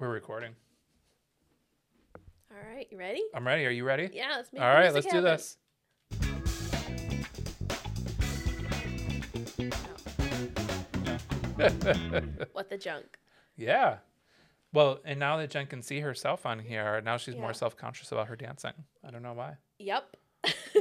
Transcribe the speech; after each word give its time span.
We're 0.00 0.08
recording. 0.08 0.54
All 2.50 2.74
right, 2.74 2.86
you 2.90 2.96
ready? 2.96 3.22
I'm 3.34 3.46
ready. 3.46 3.66
Are 3.66 3.70
you 3.70 3.84
ready? 3.84 4.08
Yeah, 4.14 4.36
let's 4.36 4.50
make 4.50 4.62
All 4.62 4.68
right, 4.72 4.94
let's 4.94 5.06
do 5.06 5.16
happen. 5.16 5.24
this. 5.24 5.58
What 12.52 12.70
the 12.70 12.78
junk? 12.78 13.18
Yeah. 13.56 13.98
Well, 14.72 15.00
and 15.04 15.20
now 15.20 15.36
that 15.36 15.50
Jen 15.50 15.66
can 15.66 15.82
see 15.82 16.00
herself 16.00 16.46
on 16.46 16.58
here, 16.60 17.02
now 17.02 17.18
she's 17.18 17.34
Yeah. 17.34 17.42
more 17.42 17.52
self 17.52 17.76
conscious 17.76 18.10
about 18.12 18.28
her 18.28 18.36
dancing. 18.36 18.72
I 19.04 19.10
don't 19.10 19.22
know 19.22 19.34
why. 19.34 19.56
Yep. 19.78 20.16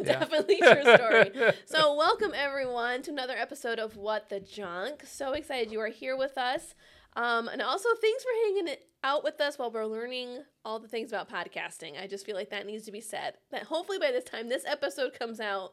Definitely 0.06 0.58
true 0.60 0.82
story. 0.96 1.32
So, 1.66 1.94
welcome 1.96 2.32
everyone 2.34 3.02
to 3.04 3.12
another 3.12 3.36
episode 3.36 3.80
of 3.80 3.98
What 3.98 4.30
the 4.30 4.40
Junk. 4.40 5.04
So 5.06 5.34
excited 5.34 5.72
you 5.72 5.82
are 5.82 5.88
here 5.90 6.16
with 6.16 6.38
us. 6.38 6.76
Um, 7.22 7.48
and 7.50 7.62
also, 7.62 7.90
thanks 8.02 8.24
for 8.24 8.30
hanging 8.46 8.76
out 9.04 9.24
with 9.24 9.40
us 9.42 9.58
while 9.60 9.72
we're 9.72 9.86
learning 9.86 10.44
all 10.64 10.80
the 10.80 10.88
things 10.88 11.12
about 11.12 11.30
podcasting. 11.30 12.02
I 12.02 12.08
just 12.08 12.26
feel 12.26 12.36
like 12.36 12.50
that 12.52 12.66
needs 12.66 12.86
to 12.86 12.92
be 12.92 13.02
said. 13.02 13.34
That 13.52 13.64
hopefully 13.64 13.98
by 14.00 14.12
this 14.12 14.24
time 14.24 14.48
this 14.48 14.64
episode 14.66 15.18
comes 15.18 15.40
out, 15.40 15.72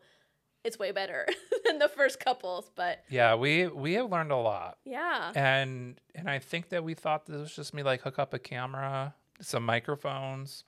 it's 0.65 0.79
way 0.79 0.91
better 0.91 1.27
than 1.65 1.79
the 1.79 1.89
first 1.89 2.19
couples. 2.19 2.71
But 2.75 3.05
Yeah, 3.09 3.37
we 3.37 3.67
we 3.69 3.93
have 3.95 4.11
learned 4.11 4.33
a 4.33 4.37
lot. 4.37 4.79
yeah, 4.85 5.33
And 5.37 6.01
and 6.15 6.29
I 6.29 6.39
think 6.41 6.71
that 6.71 6.83
we 6.83 6.95
thought 6.95 7.27
this 7.27 7.41
was 7.41 7.55
just 7.55 7.75
me 7.75 7.83
like 7.85 8.01
hook 8.03 8.19
up 8.19 8.35
a 8.35 8.39
camera, 8.41 9.15
some 9.41 9.65
microphones. 9.65 10.65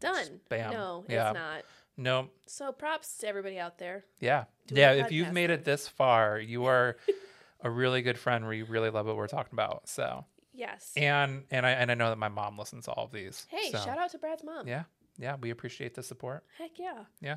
done. 0.00 0.40
bam. 0.48 0.72
No, 0.72 1.04
it's 1.08 1.34
not. 1.34 1.62
No, 2.00 2.28
So, 2.46 2.70
props 2.70 3.18
to 3.18 3.26
everybody 3.28 3.58
out 3.58 3.78
there. 3.78 4.04
yeah. 4.20 4.44
Yeah, 4.70 4.92
if 4.92 5.10
you've 5.10 5.32
made 5.32 5.50
it 5.50 5.64
this 5.64 5.88
far, 5.88 6.38
you 6.38 6.66
are 6.66 6.96
a 7.60 7.70
really 7.70 8.02
good 8.02 8.18
friend 8.18 8.44
where 8.44 8.52
you 8.54 8.64
really 8.64 8.90
love 8.90 9.06
what 9.06 9.16
we're 9.16 9.26
talking 9.26 9.52
about. 9.52 9.88
So 9.88 10.24
Yes. 10.52 10.92
and 10.96 11.44
and 11.50 11.64
I 11.66 11.70
and 11.70 11.90
I 11.90 11.94
know 11.94 12.08
that 12.10 12.18
my 12.18 12.28
mom 12.28 12.58
listens 12.58 12.84
to 12.86 12.92
all 12.92 13.04
of 13.04 13.12
these. 13.12 13.46
hey, 13.48 13.70
so, 13.70 13.78
shout 13.78 13.98
out 13.98 14.10
to 14.10 14.18
Brad's 14.18 14.42
mom. 14.44 14.66
Yeah. 14.68 14.84
Yeah, 15.18 15.36
we 15.40 15.50
appreciate 15.50 15.94
the 15.94 16.02
support. 16.02 16.44
Heck 16.58 16.78
yeah. 16.78 17.04
Yeah. 17.20 17.36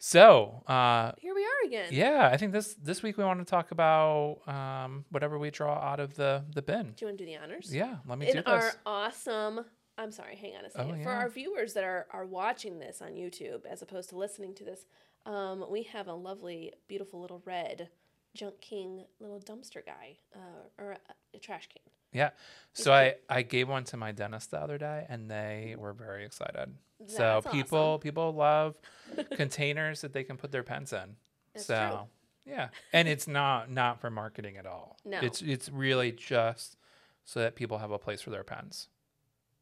So, 0.00 0.62
uh, 0.68 1.12
Here 1.18 1.34
we 1.34 1.44
are 1.44 1.66
again. 1.66 1.88
yeah, 1.92 2.28
I 2.32 2.36
think 2.36 2.52
this 2.52 2.74
this 2.74 3.02
week 3.02 3.18
we 3.18 3.24
want 3.24 3.40
to 3.40 3.44
talk 3.44 3.72
about 3.72 4.38
um, 4.46 5.04
whatever 5.10 5.38
we 5.38 5.50
draw 5.50 5.74
out 5.74 5.98
of 5.98 6.14
the 6.14 6.44
the 6.54 6.62
bin. 6.62 6.92
Do 6.96 7.04
you 7.04 7.06
want 7.08 7.18
to 7.18 7.24
do 7.24 7.30
the 7.30 7.36
honors? 7.36 7.74
Yeah, 7.74 7.96
let 8.06 8.18
me 8.18 8.26
In 8.28 8.36
do 8.36 8.42
this. 8.42 8.46
our 8.46 8.72
awesome, 8.86 9.64
I'm 9.96 10.12
sorry, 10.12 10.36
hang 10.36 10.54
on 10.56 10.64
a 10.66 10.70
second. 10.70 11.00
Oh, 11.00 11.02
For 11.02 11.10
our 11.10 11.28
viewers 11.28 11.74
that 11.74 11.82
are, 11.82 12.06
are 12.12 12.26
watching 12.26 12.78
this 12.78 13.02
on 13.02 13.12
YouTube 13.12 13.66
as 13.68 13.82
opposed 13.82 14.10
to 14.10 14.16
listening 14.16 14.54
to 14.56 14.64
this, 14.64 14.86
um, 15.26 15.64
we 15.68 15.82
have 15.84 16.06
a 16.06 16.14
lovely, 16.14 16.72
beautiful 16.86 17.20
little 17.20 17.42
red 17.44 17.88
Junk 18.34 18.60
King 18.60 19.04
little 19.20 19.40
dumpster 19.40 19.84
guy 19.84 20.18
uh, 20.34 20.38
or 20.82 20.92
a, 20.92 20.98
a 21.34 21.38
trash 21.38 21.68
can. 21.68 21.82
Yeah. 22.12 22.30
So 22.72 22.92
I 22.92 23.16
I 23.28 23.42
gave 23.42 23.68
one 23.68 23.84
to 23.84 23.96
my 23.96 24.12
dentist 24.12 24.50
the 24.50 24.58
other 24.58 24.78
day, 24.78 25.04
and 25.08 25.30
they 25.30 25.74
were 25.78 25.92
very 25.92 26.24
excited. 26.24 26.74
so 27.06 27.40
That's 27.42 27.54
people 27.54 27.78
awesome. 27.78 28.00
people 28.00 28.32
love 28.32 28.76
containers 29.32 30.00
that 30.02 30.12
they 30.12 30.24
can 30.24 30.36
put 30.36 30.50
their 30.52 30.62
pens 30.62 30.92
in. 30.92 31.16
That's 31.54 31.66
so 31.66 32.08
yeah, 32.46 32.68
and 32.92 33.08
it's 33.08 33.28
not 33.28 33.70
not 33.70 34.00
for 34.00 34.10
marketing 34.10 34.56
at 34.56 34.66
all. 34.66 34.96
No. 35.04 35.18
it's 35.22 35.42
it's 35.42 35.68
really 35.70 36.12
just 36.12 36.76
so 37.24 37.40
that 37.40 37.56
people 37.56 37.78
have 37.78 37.90
a 37.90 37.98
place 37.98 38.22
for 38.22 38.30
their 38.30 38.44
pens 38.44 38.88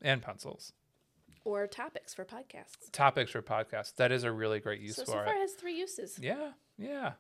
and 0.01 0.23
pencils. 0.23 0.73
Or 1.45 1.67
topics 1.69 2.13
for 2.15 2.25
podcasts. 2.25 2.91
Topics 2.93 3.31
for 3.31 3.41
podcasts. 3.43 3.95
That 3.97 4.11
is 4.13 4.25
a 4.25 4.33
really 4.33 4.59
great 4.61 4.81
use 4.81 4.97
So, 4.97 5.05
so 5.05 5.13
for 5.13 5.25
far 5.25 5.35
it. 5.35 5.39
it 5.39 5.41
has 5.41 5.53
three 5.53 5.77
uses. 5.79 6.19
Yeah, 6.21 6.53
yeah. 6.79 7.13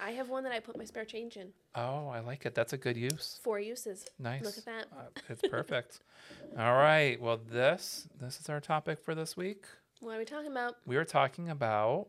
I 0.00 0.10
have 0.12 0.28
one 0.28 0.44
that 0.44 0.52
I 0.52 0.60
put 0.60 0.76
my 0.76 0.84
spare 0.84 1.04
change 1.04 1.36
in. 1.36 1.48
Oh, 1.74 2.08
I 2.08 2.20
like 2.20 2.46
it. 2.46 2.54
That's 2.54 2.72
a 2.72 2.76
good 2.76 2.96
use. 2.96 3.38
Four 3.42 3.60
uses. 3.60 4.04
Nice. 4.18 4.44
Look 4.44 4.58
at 4.58 4.64
that. 4.64 4.86
Uh, 4.92 5.08
it's 5.28 5.42
perfect. 5.48 6.00
All 6.58 6.74
right. 6.74 7.20
Well, 7.20 7.38
this 7.50 8.08
this 8.20 8.40
is 8.40 8.48
our 8.48 8.60
topic 8.60 8.98
for 8.98 9.14
this 9.14 9.36
week. 9.36 9.64
What 10.00 10.16
are 10.16 10.18
we 10.18 10.24
talking 10.24 10.50
about? 10.50 10.76
We 10.86 10.96
were 10.96 11.04
talking 11.04 11.48
about 11.48 12.08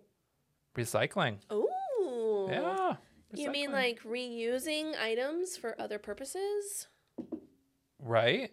recycling. 0.76 1.38
Ooh. 1.54 2.48
Yeah. 2.50 2.96
You 3.34 3.52
mean 3.52 3.72
like 3.72 4.02
reusing 4.04 5.00
items 5.00 5.58
for 5.58 5.80
other 5.80 6.00
purposes? 6.00 6.88
right? 8.06 8.52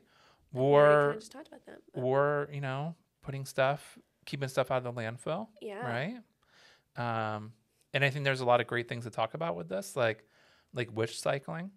Or 0.54 1.14
just 1.14 1.32
talked 1.32 1.48
about 1.48 1.64
that. 1.66 1.78
but- 1.94 2.00
or 2.00 2.48
you 2.52 2.60
know 2.60 2.94
putting 3.22 3.44
stuff, 3.44 3.98
keeping 4.26 4.48
stuff 4.48 4.70
out 4.70 4.84
of 4.84 4.94
the 4.94 5.00
landfill, 5.00 5.48
yeah. 5.60 6.18
right? 6.96 7.36
Um, 7.36 7.52
and 7.94 8.04
I 8.04 8.10
think 8.10 8.24
there's 8.24 8.40
a 8.40 8.44
lot 8.44 8.60
of 8.60 8.66
great 8.66 8.88
things 8.88 9.04
to 9.04 9.10
talk 9.10 9.34
about 9.34 9.56
with 9.56 9.68
this, 9.68 9.96
like 9.96 10.24
like 10.74 10.94
wish 10.96 11.18
cycling. 11.18 11.70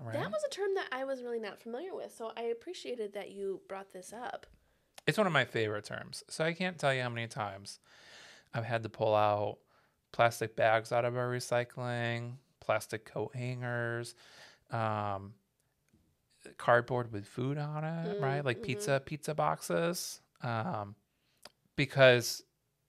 Right. 0.00 0.14
That 0.14 0.30
was 0.30 0.42
a 0.44 0.50
term 0.50 0.74
that 0.74 0.88
I 0.90 1.04
was 1.04 1.22
really 1.22 1.38
not 1.38 1.60
familiar 1.60 1.94
with, 1.94 2.14
so 2.16 2.32
I 2.36 2.42
appreciated 2.44 3.12
that 3.14 3.30
you 3.30 3.60
brought 3.68 3.92
this 3.92 4.12
up. 4.12 4.46
It's 5.06 5.18
one 5.18 5.26
of 5.26 5.32
my 5.32 5.44
favorite 5.44 5.84
terms. 5.84 6.24
So 6.28 6.44
I 6.44 6.52
can't 6.52 6.78
tell 6.78 6.92
you 6.92 7.02
how 7.02 7.10
many 7.10 7.28
times 7.28 7.78
I've 8.52 8.64
had 8.64 8.82
to 8.84 8.88
pull 8.88 9.14
out 9.14 9.58
plastic 10.12 10.56
bags 10.56 10.90
out 10.92 11.04
of 11.04 11.16
our 11.16 11.28
recycling, 11.30 12.34
plastic 12.60 13.04
coat 13.04 13.34
hangers, 13.36 14.14
um, 14.70 15.34
cardboard 16.56 17.12
with 17.12 17.26
food 17.26 17.58
on 17.58 17.84
it, 17.84 18.18
Mm, 18.18 18.22
right? 18.22 18.44
Like 18.44 18.58
mhm. 18.58 18.64
pizza 18.64 19.02
pizza 19.04 19.34
boxes, 19.34 20.20
um, 20.42 20.94
because 21.76 22.42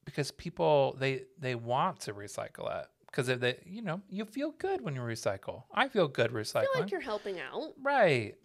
because 0.05 0.31
people 0.31 0.95
they 0.99 1.23
they 1.39 1.55
want 1.55 1.99
to 2.01 2.13
recycle 2.13 2.79
it 2.79 2.87
because 3.07 3.27
if 3.29 3.39
they 3.39 3.57
you 3.65 3.81
know 3.81 4.01
you 4.09 4.25
feel 4.25 4.51
good 4.51 4.81
when 4.81 4.95
you 4.95 5.01
recycle. 5.01 5.63
I 5.73 5.87
feel 5.87 6.07
good 6.07 6.31
recycling. 6.31 6.57
I 6.57 6.73
feel 6.73 6.81
like 6.81 6.91
you're 6.91 7.01
helping 7.01 7.39
out. 7.39 7.73
Right. 7.81 8.35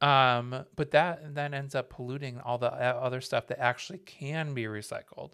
Um, 0.00 0.64
but 0.76 0.92
that 0.92 1.34
then 1.34 1.52
ends 1.52 1.74
up 1.74 1.90
polluting 1.90 2.40
all 2.40 2.56
the 2.56 2.72
uh, 2.72 2.98
other 3.00 3.20
stuff 3.20 3.46
that 3.48 3.60
actually 3.60 3.98
can 3.98 4.54
be 4.54 4.64
recycled. 4.64 5.32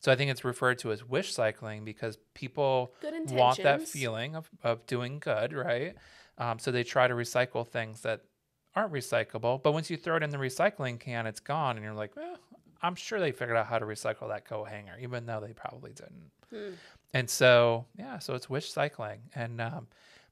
So 0.00 0.12
I 0.12 0.16
think 0.16 0.30
it's 0.30 0.44
referred 0.44 0.78
to 0.80 0.92
as 0.92 1.04
wish 1.04 1.32
cycling 1.32 1.84
because 1.84 2.18
people 2.34 2.94
want 3.30 3.62
that 3.62 3.86
feeling 3.88 4.36
of, 4.36 4.48
of 4.62 4.86
doing 4.86 5.18
good, 5.18 5.52
right? 5.52 5.96
Um, 6.36 6.58
so 6.58 6.70
they 6.70 6.84
try 6.84 7.08
to 7.08 7.14
recycle 7.14 7.66
things 7.66 8.02
that 8.02 8.22
aren't 8.76 8.92
recyclable. 8.92 9.60
But 9.62 9.72
once 9.72 9.90
you 9.90 9.96
throw 9.96 10.16
it 10.16 10.22
in 10.22 10.30
the 10.30 10.38
recycling 10.38 11.00
can, 11.00 11.26
it's 11.26 11.40
gone. 11.40 11.76
And 11.76 11.84
you're 11.84 11.94
like, 11.94 12.14
well, 12.14 12.38
I'm 12.82 12.94
sure 12.94 13.18
they 13.20 13.32
figured 13.32 13.56
out 13.56 13.66
how 13.66 13.78
to 13.78 13.86
recycle 13.86 14.28
that 14.28 14.44
coat 14.44 14.68
hanger, 14.68 14.96
even 15.00 15.26
though 15.26 15.40
they 15.40 15.52
probably 15.52 15.92
didn't. 15.92 16.30
Hmm. 16.50 16.74
And 17.14 17.28
so, 17.28 17.86
yeah, 17.98 18.18
so 18.18 18.34
it's 18.34 18.48
wish 18.48 18.70
cycling. 18.70 19.20
And 19.34 19.60
um, 19.60 19.88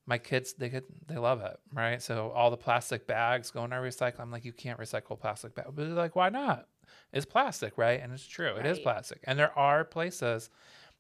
my 0.07 0.19
kids, 0.19 0.53
they 0.53 0.69
get, 0.69 0.85
they 1.09 1.17
love 1.17 1.41
it, 1.41 1.59
right? 1.73 2.01
So 2.01 2.31
all 2.31 2.51
the 2.51 2.57
plastic 2.57 3.07
bags 3.07 3.51
going 3.51 3.71
to 3.71 3.77
recycle. 3.77 4.21
I'm 4.21 4.31
like, 4.31 4.45
you 4.45 4.53
can't 4.53 4.79
recycle 4.79 5.19
plastic 5.19 5.55
bag. 5.55 5.67
But 5.75 5.87
they're 5.87 5.95
like, 5.95 6.15
why 6.15 6.29
not? 6.29 6.69
It's 7.13 7.27
plastic, 7.27 7.77
right? 7.77 8.01
And 8.01 8.13
it's 8.13 8.27
true. 8.27 8.55
It 8.57 8.67
is 8.67 8.79
plastic. 8.79 9.21
And 9.25 9.39
there 9.39 9.57
are 9.59 9.85
places 9.85 10.51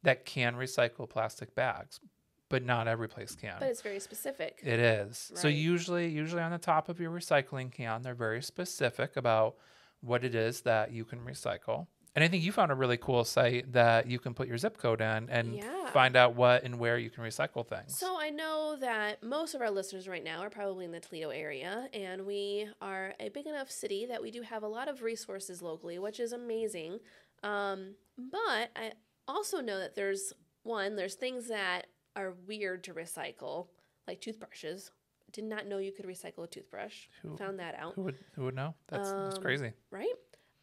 that 0.02 0.24
can 0.24 0.54
recycle 0.54 1.08
plastic 1.08 1.54
bags, 1.54 2.00
but 2.48 2.64
not 2.64 2.88
every 2.88 3.08
place 3.08 3.34
can. 3.34 3.56
But 3.58 3.68
it's 3.68 3.82
very 3.82 4.00
specific. 4.00 4.60
It 4.62 4.78
is. 4.78 5.32
So 5.34 5.48
usually 5.48 6.08
usually 6.08 6.42
on 6.42 6.52
the 6.52 6.58
top 6.58 6.88
of 6.88 7.00
your 7.00 7.10
recycling 7.10 7.70
can, 7.72 8.02
they're 8.02 8.14
very 8.14 8.42
specific 8.42 9.16
about 9.16 9.56
what 10.00 10.24
it 10.24 10.34
is 10.34 10.62
that 10.62 10.92
you 10.92 11.04
can 11.04 11.20
recycle. 11.20 11.86
And 12.14 12.24
I 12.24 12.28
think 12.28 12.42
you 12.42 12.50
found 12.50 12.72
a 12.72 12.74
really 12.74 12.96
cool 12.96 13.24
site 13.24 13.72
that 13.74 14.08
you 14.10 14.18
can 14.18 14.32
put 14.32 14.48
your 14.48 14.56
zip 14.56 14.78
code 14.78 15.02
in 15.02 15.28
and 15.28 15.56
Yeah. 15.56 15.90
find 15.90 16.16
out 16.16 16.34
what 16.34 16.62
and 16.62 16.78
where 16.78 16.96
you 16.96 17.10
can 17.10 17.22
recycle 17.22 17.66
things. 17.66 17.98
So 17.98 18.18
I 18.18 18.30
know 18.30 18.74
that 18.80 19.22
most 19.22 19.54
of 19.54 19.60
our 19.60 19.70
listeners 19.70 20.08
right 20.08 20.24
now 20.24 20.40
are 20.40 20.48
probably 20.48 20.86
in 20.86 20.92
the 20.92 21.00
Toledo 21.00 21.28
area, 21.28 21.90
and 21.92 22.24
we 22.24 22.68
are 22.80 23.12
a 23.20 23.28
big 23.28 23.46
enough 23.46 23.70
city 23.70 24.06
that 24.06 24.22
we 24.22 24.30
do 24.30 24.40
have 24.40 24.62
a 24.62 24.68
lot 24.68 24.88
of 24.88 25.02
resources 25.02 25.60
locally, 25.60 25.98
which 25.98 26.18
is 26.18 26.32
amazing. 26.32 27.00
Um, 27.42 27.96
but 28.16 28.70
I 28.74 28.92
also 29.28 29.60
know 29.60 29.78
that 29.78 29.94
there's 29.94 30.32
one, 30.62 30.96
there's 30.96 31.16
things 31.16 31.48
that 31.48 31.88
are 32.16 32.32
weird 32.46 32.82
to 32.84 32.94
recycle, 32.94 33.68
like 34.08 34.22
toothbrushes. 34.22 34.90
Did 35.32 35.44
not 35.44 35.66
know 35.66 35.78
you 35.78 35.92
could 35.92 36.06
recycle 36.06 36.44
a 36.44 36.46
toothbrush. 36.46 37.06
Who- 37.22 37.36
Found 37.36 37.58
that 37.58 37.74
out. 37.74 37.94
who 37.94 38.02
would 38.02 38.16
who 38.34 38.44
would 38.44 38.54
know? 38.54 38.74
That's, 38.88 39.10
that's 39.10 39.36
Um, 39.36 39.42
crazy. 39.42 39.72
right? 39.90 40.14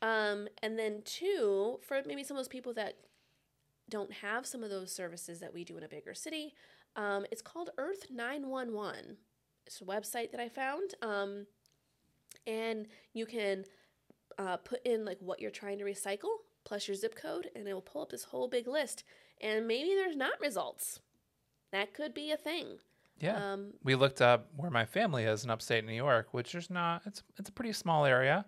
Um, 0.01 0.47
and 0.61 0.77
then 0.77 1.01
two, 1.03 1.79
for 1.81 2.01
maybe 2.05 2.23
some 2.23 2.35
of 2.35 2.39
those 2.39 2.47
people 2.49 2.73
that 2.73 2.97
don't 3.89 4.11
have 4.11 4.45
some 4.45 4.63
of 4.63 4.69
those 4.69 4.91
services 4.91 5.39
that 5.39 5.53
we 5.53 5.63
do 5.63 5.77
in 5.77 5.83
a 5.83 5.87
bigger 5.87 6.13
city, 6.13 6.53
um, 6.95 7.25
it's 7.31 7.41
called 7.41 7.69
Earth 7.77 8.07
911. 8.09 9.17
It's 9.65 9.79
a 9.81 9.85
website 9.85 10.31
that 10.31 10.39
I 10.41 10.49
found. 10.49 10.95
Um, 11.01 11.47
and 12.45 12.87
you 13.13 13.25
can 13.25 13.65
uh, 14.37 14.57
put 14.57 14.81
in 14.85 15.05
like 15.05 15.19
what 15.19 15.39
you're 15.39 15.51
trying 15.51 15.77
to 15.79 15.85
recycle 15.85 16.29
plus 16.65 16.87
your 16.87 16.95
zip 16.95 17.15
code, 17.15 17.49
and 17.55 17.67
it 17.67 17.73
will 17.73 17.81
pull 17.81 18.01
up 18.01 18.09
this 18.09 18.23
whole 18.25 18.47
big 18.47 18.67
list. 18.67 19.03
And 19.41 19.67
maybe 19.67 19.89
there's 19.89 20.15
not 20.15 20.39
results. 20.41 20.99
That 21.71 21.93
could 21.93 22.13
be 22.13 22.31
a 22.31 22.37
thing. 22.37 22.77
Yeah. 23.23 23.53
Um, 23.53 23.73
we 23.83 23.95
looked 23.95 24.21
up 24.21 24.49
where 24.55 24.69
my 24.69 24.85
family 24.85 25.23
is 25.23 25.43
in 25.43 25.49
upstate 25.49 25.85
New 25.85 25.93
York, 25.93 26.33
which 26.33 26.53
is 26.55 26.69
not 26.69 27.03
it's 27.05 27.23
it's 27.37 27.49
a 27.49 27.53
pretty 27.53 27.73
small 27.73 28.05
area. 28.05 28.45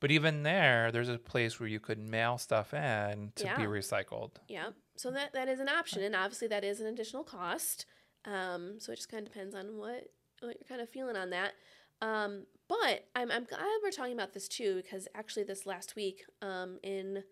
But 0.00 0.10
even 0.10 0.42
there, 0.42 0.92
there's 0.92 1.08
a 1.08 1.18
place 1.18 1.58
where 1.58 1.68
you 1.68 1.80
could 1.80 1.98
mail 1.98 2.36
stuff 2.36 2.74
in 2.74 3.32
to 3.36 3.44
be 3.56 3.62
recycled. 3.62 4.32
Yeah, 4.48 4.70
so 4.96 5.10
that 5.10 5.32
that 5.34 5.48
is 5.48 5.60
an 5.60 5.68
option, 5.68 6.02
and 6.02 6.14
obviously 6.14 6.48
that 6.48 6.64
is 6.64 6.80
an 6.80 6.86
additional 6.86 7.24
cost. 7.24 7.86
Um, 8.24 8.76
so 8.78 8.92
it 8.92 8.96
just 8.96 9.10
kind 9.10 9.26
of 9.26 9.32
depends 9.32 9.54
on 9.54 9.76
what 9.76 10.04
what 10.40 10.56
you're 10.58 10.68
kind 10.68 10.80
of 10.80 10.88
feeling 10.88 11.16
on 11.16 11.30
that. 11.30 11.52
Um, 12.02 12.44
but 12.68 13.06
I'm 13.14 13.30
I'm 13.30 13.44
glad 13.44 13.64
we're 13.82 13.90
talking 13.90 14.12
about 14.12 14.32
this 14.34 14.48
too 14.48 14.76
because 14.76 15.08
actually 15.14 15.44
this 15.44 15.66
last 15.66 15.96
week, 15.96 16.24
um, 16.42 16.78
in 16.82 17.22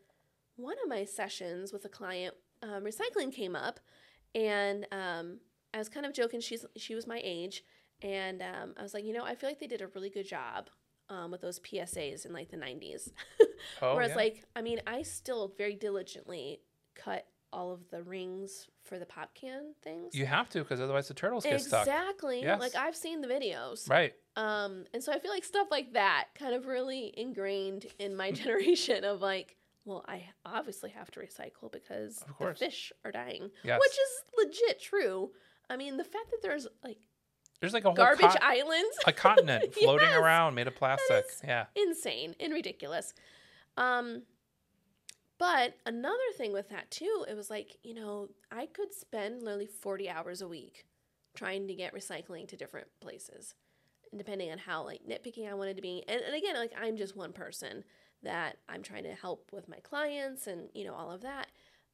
one 0.57 0.77
of 0.83 0.89
my 0.89 1.05
sessions 1.05 1.73
with 1.73 1.85
a 1.85 1.89
client, 1.89 2.35
um, 2.63 2.85
recycling 2.85 3.33
came 3.33 3.57
up, 3.57 3.81
and 4.35 4.87
um, 4.91 5.41
I 5.75 5.79
was 5.79 5.89
kind 5.91 6.07
of 6.07 6.13
joking. 6.15 6.41
She's 6.41 6.65
she 6.77 6.95
was 6.95 7.07
my 7.07 7.21
age, 7.23 7.65
and 8.01 8.41
um, 8.41 8.75
I 8.79 8.83
was 8.83 8.95
like, 8.95 9.05
you 9.05 9.13
know, 9.13 9.25
I 9.25 9.35
feel 9.35 9.51
like 9.51 9.61
they 9.61 9.67
did 9.67 9.83
a 9.83 9.89
really 9.89 10.09
good 10.09 10.27
job 10.29 10.71
um, 11.11 11.31
with 11.31 11.41
those 11.43 11.59
PSAs 11.61 12.25
in 12.25 12.33
like 12.33 12.51
the 12.51 12.57
'90s. 12.57 13.11
Oh, 13.81 13.95
Whereas, 13.95 14.11
yeah. 14.11 14.17
like, 14.17 14.45
I 14.55 14.61
mean, 14.63 14.81
I 14.87 15.01
still 15.03 15.55
very 15.57 15.75
diligently 15.75 16.61
cut 16.95 17.27
all 17.51 17.73
of 17.73 17.89
the 17.91 18.03
rings 18.03 18.69
for 18.83 18.99
the 18.99 19.07
pop 19.07 19.33
can 19.35 19.73
things. 19.83 20.15
you 20.15 20.27
have 20.27 20.51
to 20.51 20.59
because 20.59 20.81
otherwise 20.81 21.09
the 21.09 21.15
turtles 21.15 21.45
get 21.45 21.61
stuck. 21.63 21.87
exactly. 21.87 22.43
Yes. 22.43 22.61
Like 22.61 22.75
I've 22.75 22.97
seen 22.97 23.21
the 23.23 23.29
videos. 23.29 23.89
Right. 23.89 24.13
Um, 24.37 24.85
and 24.93 25.03
so 25.03 25.13
I 25.13 25.19
feel 25.19 25.31
like 25.31 25.45
stuff 25.45 25.69
like 25.71 25.95
that 25.95 26.27
kind 26.39 26.55
of 26.55 26.67
really 26.67 27.15
ingrained 27.17 27.87
in 27.99 28.15
my 28.17 28.31
generation 28.33 29.03
of 29.05 29.23
like, 29.23 29.57
well, 29.87 30.05
I 30.09 30.25
obviously 30.45 30.91
have 30.91 31.11
to 31.13 31.21
recycle 31.21 31.73
because 31.73 32.23
the 32.41 32.55
fish 32.55 32.93
are 33.05 33.13
dying, 33.13 33.51
Yes. 33.63 33.81
which 33.81 33.93
is 33.93 34.55
legit 34.63 34.81
true. 34.83 35.31
I 35.71 35.77
mean, 35.77 35.97
the 35.97 36.05
fact 36.05 36.31
that 36.31 36.41
there's 36.43 36.67
like 36.83 36.99
There's 37.61 37.73
like 37.73 37.85
a 37.85 37.89
whole 37.89 37.97
garbage 37.97 38.27
con- 38.27 38.37
islands, 38.43 38.97
a 39.07 39.13
continent 39.13 39.75
floating 39.83 40.09
Yes. 40.09 40.19
around 40.19 40.55
made 40.55 40.67
of 40.67 40.75
plastic. 40.77 41.25
Yeah. 41.43 41.67
insane 41.75 42.35
and 42.41 42.53
ridiculous. 42.53 43.15
Um, 43.77 44.23
but 45.39 45.75
another 45.85 46.17
thing 46.37 46.53
with 46.53 46.69
that 46.71 46.91
too, 46.91 47.25
it 47.29 47.37
was 47.37 47.51
like 47.51 47.77
you 47.83 47.95
know 47.95 48.29
I 48.51 48.67
could 48.67 48.93
spend 48.95 49.43
literally 49.43 49.67
forty 49.67 50.09
hours 50.09 50.43
a 50.43 50.49
week 50.49 50.85
trying 51.35 51.67
to 51.67 51.75
get 51.75 51.93
recycling 51.95 52.47
to 52.49 52.57
different 52.57 52.87
places, 53.01 53.55
and 54.13 54.19
depending 54.19 54.53
on 54.53 54.59
how 54.59 54.85
like 54.85 55.01
nitpicking 55.09 55.49
I 55.51 55.55
wanted 55.55 55.77
to 55.77 55.83
be. 55.83 56.05
And, 56.07 56.21
and 56.21 56.35
again, 56.35 56.55
like 56.55 56.73
I'm 56.81 56.97
just 56.97 57.17
one 57.17 57.33
person 57.33 57.83
that 58.23 58.57
I'm 58.69 58.83
trying 58.83 59.03
to 59.05 59.13
help 59.15 59.51
with 59.53 59.69
my 59.69 59.79
clients 59.79 60.47
and 60.47 60.69
you 60.75 60.85
know 60.85 60.95
all 60.95 61.11
of 61.11 61.23
that. 61.23 61.49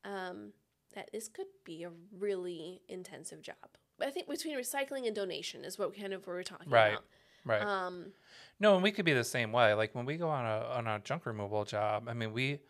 Um, 0.05 0.53
that 0.95 1.11
this 1.13 1.29
could 1.29 1.47
be 1.65 1.85
a 1.85 1.91
really 2.19 2.83
intensive 2.89 3.43
job. 3.43 3.57
But 3.99 4.09
I 4.09 4.11
think 4.11 4.29
between 4.29 4.57
recycling 4.57 5.07
and 5.07 5.15
donation 5.15 5.65
is 5.65 5.79
what 5.79 5.97
kind 5.97 6.13
of 6.13 6.27
we're 6.27 6.43
talking 6.43 6.71
Right. 6.71 6.93
about. 6.93 7.05
Right. 7.45 7.63
Um, 7.63 8.13
No, 8.59 8.75
and 8.75 8.83
we 8.83 8.93
could 8.93 9.05
be 9.05 9.13
the 9.13 9.25
same 9.25 9.53
way. 9.53 9.73
Like 9.75 9.95
when 9.95 10.05
we 10.05 10.17
go 10.17 10.29
on 10.29 10.45
a 10.45 10.67
on 10.67 10.87
a 10.87 10.99
junk 10.99 11.27
removal 11.27 11.65
job, 11.65 12.09
I 12.09 12.15
mean, 12.15 12.33
we 12.33 12.61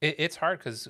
it, 0.00 0.16
it's 0.18 0.36
hard 0.36 0.58
because 0.58 0.88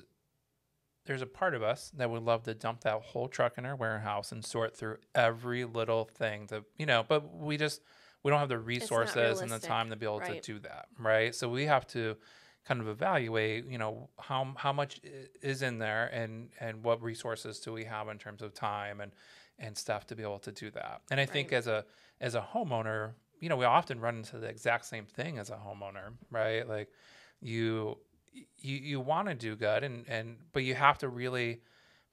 there's 1.04 1.22
a 1.22 1.26
part 1.26 1.54
of 1.54 1.62
us 1.62 1.90
that 1.96 2.08
would 2.08 2.22
love 2.22 2.44
to 2.44 2.54
dump 2.54 2.82
that 2.82 3.02
whole 3.02 3.28
truck 3.28 3.58
in 3.58 3.66
our 3.66 3.76
warehouse 3.76 4.32
and 4.32 4.44
sort 4.44 4.76
through 4.76 4.98
every 5.14 5.64
little 5.64 6.04
thing 6.04 6.46
to 6.48 6.64
you 6.78 6.86
know, 6.86 7.04
but 7.06 7.34
we 7.34 7.56
just 7.56 7.82
we 8.22 8.30
don't 8.30 8.40
have 8.40 8.48
the 8.48 8.58
resources 8.58 9.40
and 9.40 9.50
the 9.50 9.58
time 9.58 9.90
to 9.90 9.96
be 9.96 10.06
able 10.06 10.20
right. 10.20 10.42
to 10.42 10.52
do 10.54 10.58
that, 10.60 10.86
right? 10.98 11.34
So 11.34 11.48
we 11.48 11.66
have 11.66 11.86
to 11.88 12.16
kind 12.64 12.80
of 12.80 12.88
evaluate, 12.88 13.66
you 13.66 13.78
know, 13.78 14.08
how 14.18 14.52
how 14.56 14.72
much 14.72 15.00
is 15.42 15.62
in 15.62 15.78
there 15.78 16.06
and 16.12 16.50
and 16.60 16.82
what 16.84 17.02
resources 17.02 17.58
do 17.60 17.72
we 17.72 17.84
have 17.84 18.08
in 18.08 18.18
terms 18.18 18.42
of 18.42 18.54
time 18.54 19.00
and 19.00 19.12
and 19.58 19.76
stuff 19.76 20.06
to 20.06 20.16
be 20.16 20.22
able 20.22 20.38
to 20.40 20.52
do 20.52 20.70
that. 20.70 21.02
And 21.10 21.20
I 21.20 21.26
think 21.26 21.52
as 21.52 21.66
a 21.66 21.84
as 22.20 22.34
a 22.34 22.46
homeowner, 22.54 23.12
you 23.40 23.48
know, 23.48 23.56
we 23.56 23.64
often 23.64 24.00
run 24.00 24.18
into 24.18 24.38
the 24.38 24.48
exact 24.48 24.86
same 24.86 25.06
thing 25.06 25.38
as 25.38 25.50
a 25.50 25.56
homeowner, 25.56 26.12
right? 26.30 26.68
Like 26.68 26.88
you 27.40 27.98
you 28.58 28.76
you 28.76 29.00
want 29.00 29.28
to 29.28 29.34
do 29.34 29.56
good 29.56 29.84
and 29.84 30.04
and 30.08 30.36
but 30.52 30.62
you 30.62 30.74
have 30.74 30.98
to 30.98 31.08
really 31.08 31.60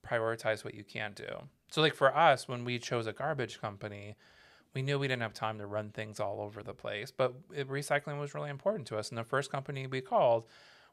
prioritize 0.08 0.64
what 0.64 0.74
you 0.74 0.84
can 0.84 1.14
do. 1.14 1.28
So 1.72 1.82
like 1.82 1.96
for 1.96 2.16
us 2.16 2.48
when 2.48 2.66
we 2.66 2.80
chose 2.80 3.06
a 3.08 3.14
garbage 3.14 3.62
company, 3.62 4.16
we 4.74 4.82
knew 4.82 5.00
we 5.00 5.08
didn't 5.08 5.22
have 5.22 5.34
time 5.34 5.58
to 5.58 5.66
run 5.66 5.90
things 5.90 6.20
all 6.20 6.42
over 6.42 6.62
the 6.62 6.74
place, 6.74 7.12
but 7.12 7.34
it, 7.54 7.68
recycling 7.68 8.20
was 8.20 8.34
really 8.34 8.50
important 8.50 8.88
to 8.88 8.98
us. 8.98 9.10
And 9.10 9.18
the 9.18 9.24
first 9.24 9.52
company 9.52 9.88
we 9.88 10.02
called 10.02 10.46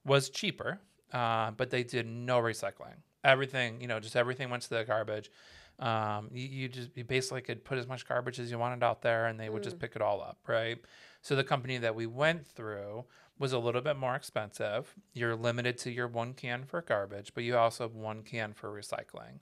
was 0.05 0.31
cheaper, 0.31 0.81
uh, 1.13 1.51
but 1.53 1.71
they 1.71 1.83
did 1.83 2.07
no 2.07 2.39
recycling. 2.39 2.97
Everything, 3.25 3.81
you 3.81 3.89
know, 3.89 4.01
just 4.01 4.17
everything 4.17 4.51
went 4.51 4.63
to 4.65 4.71
the 4.71 4.85
garbage. 4.85 5.31
Um, 5.79 6.31
you, 6.33 6.47
you 6.47 6.69
just 6.69 6.91
you 6.95 7.05
basically 7.05 7.43
could 7.43 7.65
put 7.65 7.77
as 7.77 7.87
much 7.87 8.09
garbage 8.09 8.39
as 8.41 8.51
you 8.51 8.59
wanted 8.59 8.83
out 8.83 9.03
there, 9.03 9.27
and 9.27 9.39
they 9.39 9.51
would 9.51 9.63
just 9.63 9.79
pick 9.79 9.95
it 9.95 10.01
all 10.01 10.23
up, 10.23 10.39
right? 10.47 10.79
So 11.21 11.37
the 11.37 11.45
company 11.45 11.77
that 11.79 11.95
we 11.95 12.07
went 12.07 12.47
through 12.47 13.05
was 13.39 13.53
a 13.53 13.59
little 13.59 13.83
bit 13.83 13.97
more 13.97 14.15
expensive. 14.15 14.95
You're 15.13 15.37
limited 15.37 15.77
to 15.79 15.91
your 15.91 16.09
one 16.09 16.33
can 16.33 16.65
for 16.65 16.81
garbage, 16.81 17.33
but 17.35 17.45
you 17.45 17.57
also 17.57 17.85
have 17.85 17.95
one 17.95 18.23
can 18.23 18.55
for 18.55 18.71
recycling. 18.71 19.41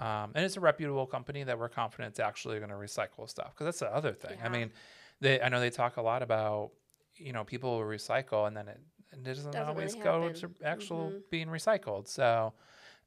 Um, 0.00 0.32
and 0.34 0.44
it's 0.44 0.56
a 0.56 0.60
reputable 0.60 1.06
company 1.06 1.44
that 1.44 1.58
we're 1.58 1.68
confident 1.68 2.10
it's 2.10 2.20
actually 2.20 2.58
going 2.58 2.70
to 2.70 2.76
recycle 2.76 3.28
stuff 3.28 3.50
because 3.52 3.66
that's 3.66 3.78
the 3.80 3.94
other 3.94 4.12
thing. 4.12 4.38
I 4.44 4.48
mean, 4.48 4.72
they 5.20 5.40
I 5.40 5.48
know 5.48 5.60
they 5.60 5.70
talk 5.70 5.96
a 5.96 6.02
lot 6.02 6.22
about 6.22 6.70
you 7.16 7.32
know 7.32 7.44
people 7.44 7.78
will 7.78 7.86
recycle 7.86 8.48
and 8.48 8.56
then 8.56 8.66
it, 8.68 8.80
it 9.12 9.22
doesn't, 9.22 9.52
Doesn't 9.52 9.68
always 9.68 9.92
really 9.92 10.04
go 10.04 10.28
to 10.30 10.50
actual 10.64 11.10
Mhm. 11.12 11.22
being 11.30 11.46
recycled. 11.48 12.08
So, 12.08 12.52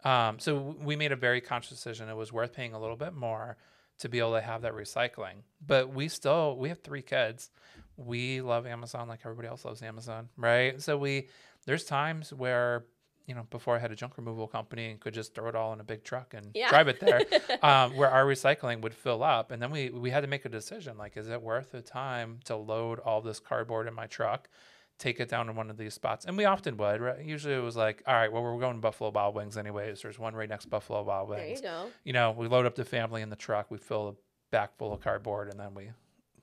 um, 0.06 0.39
so 0.39 0.75
we 0.81 0.95
made 0.95 1.12
a 1.12 1.18
very 1.18 1.42
conscious 1.42 1.72
decision. 1.72 2.07
It 2.07 2.16
was 2.16 2.31
worth 2.31 2.54
paying 2.54 2.74
a 2.74 2.80
little 2.80 2.95
bit 2.95 3.13
more 3.13 3.57
to 4.00 4.07
be 4.07 4.19
able 4.19 4.33
to 4.33 4.42
have 4.42 4.62
that 4.62 4.74
recycling. 4.74 5.42
But 5.66 5.90
we 5.90 6.07
still 6.07 6.56
we 6.57 6.69
have 6.69 6.80
three 6.80 7.01
kids. 7.01 7.51
We 7.98 8.42
love 8.42 8.66
Amazon 8.66 9.07
like 9.10 9.22
everybody 9.25 9.48
else 9.50 9.66
loves 9.66 9.81
Amazon, 9.81 10.30
right? 10.38 10.81
So 10.81 10.98
we 10.98 11.28
there's 11.66 11.83
times 11.83 12.31
where 12.31 12.86
you 13.28 13.36
know 13.36 13.46
before 13.50 13.76
I 13.76 13.80
had 13.80 13.92
a 13.92 13.96
junk 13.96 14.18
removal 14.18 14.48
company 14.48 14.90
and 14.90 15.00
could 15.00 15.14
just 15.14 15.36
throw 15.36 15.48
it 15.50 15.56
all 15.56 15.74
in 15.74 15.80
a 15.80 15.84
big 15.84 16.04
truck 16.04 16.34
and 16.34 16.48
Yeah. 16.56 16.70
drive 16.70 16.88
it 16.88 17.00
there, 17.00 17.22
um, 17.62 17.96
where 17.96 18.10
our 18.10 18.26
recycling 18.26 18.82
would 18.82 18.94
fill 18.96 19.22
up, 19.24 19.52
and 19.52 19.62
then 19.62 19.70
we 19.72 19.90
we 19.90 20.10
had 20.12 20.22
to 20.22 20.28
make 20.28 20.46
a 20.46 20.50
decision 20.50 20.98
like, 20.98 21.18
is 21.18 21.28
it 21.30 21.42
worth 21.42 21.72
the 21.72 21.82
time 21.82 22.40
to 22.46 22.56
load 22.56 23.00
all 23.00 23.22
this 23.22 23.40
cardboard 23.40 23.88
in 23.88 23.94
my 23.94 24.08
truck? 24.08 24.50
Take 25.00 25.20
it 25.20 25.30
down 25.30 25.46
to 25.46 25.54
one 25.54 25.70
of 25.70 25.78
these 25.78 25.94
spots, 25.94 26.26
and 26.26 26.36
we 26.36 26.46
often 26.46 26.76
would. 26.78 27.02
Right? 27.02 27.24
Usually, 27.24 27.54
it 27.54 27.60
was 27.62 27.76
like, 27.76 28.02
all 28.08 28.16
right, 28.16 28.32
well, 28.32 28.42
we're 28.42 28.58
going 28.60 28.78
to 28.78 28.82
Buffalo 28.82 29.12
Wild 29.12 29.36
Wings 29.36 29.56
anyways. 29.56 30.02
There's 30.02 30.18
one 30.18 30.34
right 30.34 30.50
next 30.50 30.64
to 30.64 30.70
Buffalo 30.70 31.04
Wild 31.04 31.30
Wings. 31.30 31.62
there 31.62 31.72
you 31.72 31.86
go. 31.86 31.92
you 32.04 32.14
know, 32.14 32.32
we 32.32 32.48
load 32.48 32.66
up 32.66 32.74
the 32.74 32.84
family 32.86 33.22
in 33.22 33.30
the 33.30 33.36
truck, 33.36 33.70
we 33.70 33.78
fill 33.78 34.08
a 34.10 34.14
back 34.50 34.76
full 34.78 34.92
of 34.94 35.02
cardboard, 35.02 35.50
and 35.50 35.60
then 35.60 35.76
we 35.76 35.92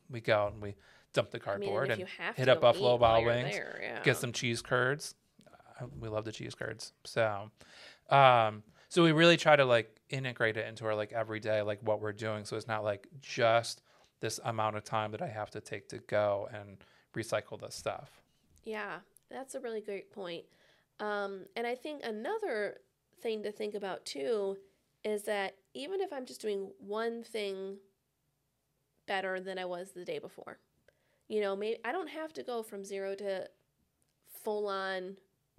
we 0.09 0.21
go 0.21 0.49
and 0.53 0.63
we 0.63 0.75
dump 1.15 1.31
the 1.31 1.39
I 1.45 1.57
mean, 1.57 1.69
cardboard 1.71 1.91
and 1.91 2.03
and 2.03 2.37
hit 2.37 2.49
up 2.49 2.61
Buffalo 2.61 2.95
Wild 2.97 3.25
Wings, 3.25 3.51
there, 3.55 3.81
yeah. 3.83 4.03
get 4.05 4.19
some 4.19 4.31
cheese 4.33 4.63
curds. 4.63 5.15
We 6.01 6.09
love 6.09 6.25
the 6.25 6.33
cheese 6.33 6.55
curds. 6.55 6.93
So, 7.05 7.51
um, 8.11 8.63
so 8.89 9.03
we 9.03 9.13
really 9.13 9.37
try 9.37 9.57
to 9.57 9.65
like 9.65 10.01
integrate 10.11 10.57
it 10.57 10.67
into 10.69 10.87
our 10.87 10.95
like 10.95 11.13
everyday, 11.13 11.63
like 11.63 11.81
what 11.83 12.01
we're 12.01 12.13
doing. 12.13 12.45
So 12.45 12.57
it's 12.57 12.69
not 12.69 12.85
like 12.85 13.09
just 13.21 13.83
this 14.21 14.41
amount 14.45 14.77
of 14.77 14.85
time 14.85 15.11
that 15.13 15.23
I 15.23 15.29
have 15.29 15.51
to 15.51 15.61
take 15.61 15.89
to 15.89 15.99
go 15.99 16.49
and 16.53 16.79
recycle 17.15 17.61
this 17.61 17.75
stuff. 17.75 18.23
Yeah, 18.65 18.99
that's 19.31 19.55
a 19.55 19.61
really 19.61 19.81
great 19.81 20.13
point. 20.13 20.45
Um, 21.01 21.47
and 21.57 21.67
I 21.67 21.75
think 21.75 22.03
another 22.05 22.79
thing 23.21 23.43
to 23.43 23.53
think 23.53 23.75
about 23.75 24.05
too 24.05 24.57
is 25.05 25.25
that 25.25 25.57
even 25.75 26.01
if 26.01 26.13
I'm 26.13 26.25
just 26.25 26.41
doing 26.41 26.71
one 26.79 27.23
thing 27.23 27.77
better 29.07 29.41
than 29.41 29.59
I 29.59 29.65
was 29.65 29.91
the 29.91 30.05
day 30.05 30.19
before, 30.19 30.59
you 31.29 31.41
know, 31.41 31.57
maybe 31.57 31.79
I 31.85 31.93
don't 31.93 32.09
have 32.09 32.33
to 32.35 32.43
go 32.43 32.63
from 32.63 32.85
zero 32.85 33.15
to 33.17 33.49
full 34.43 34.69
on 34.69 35.17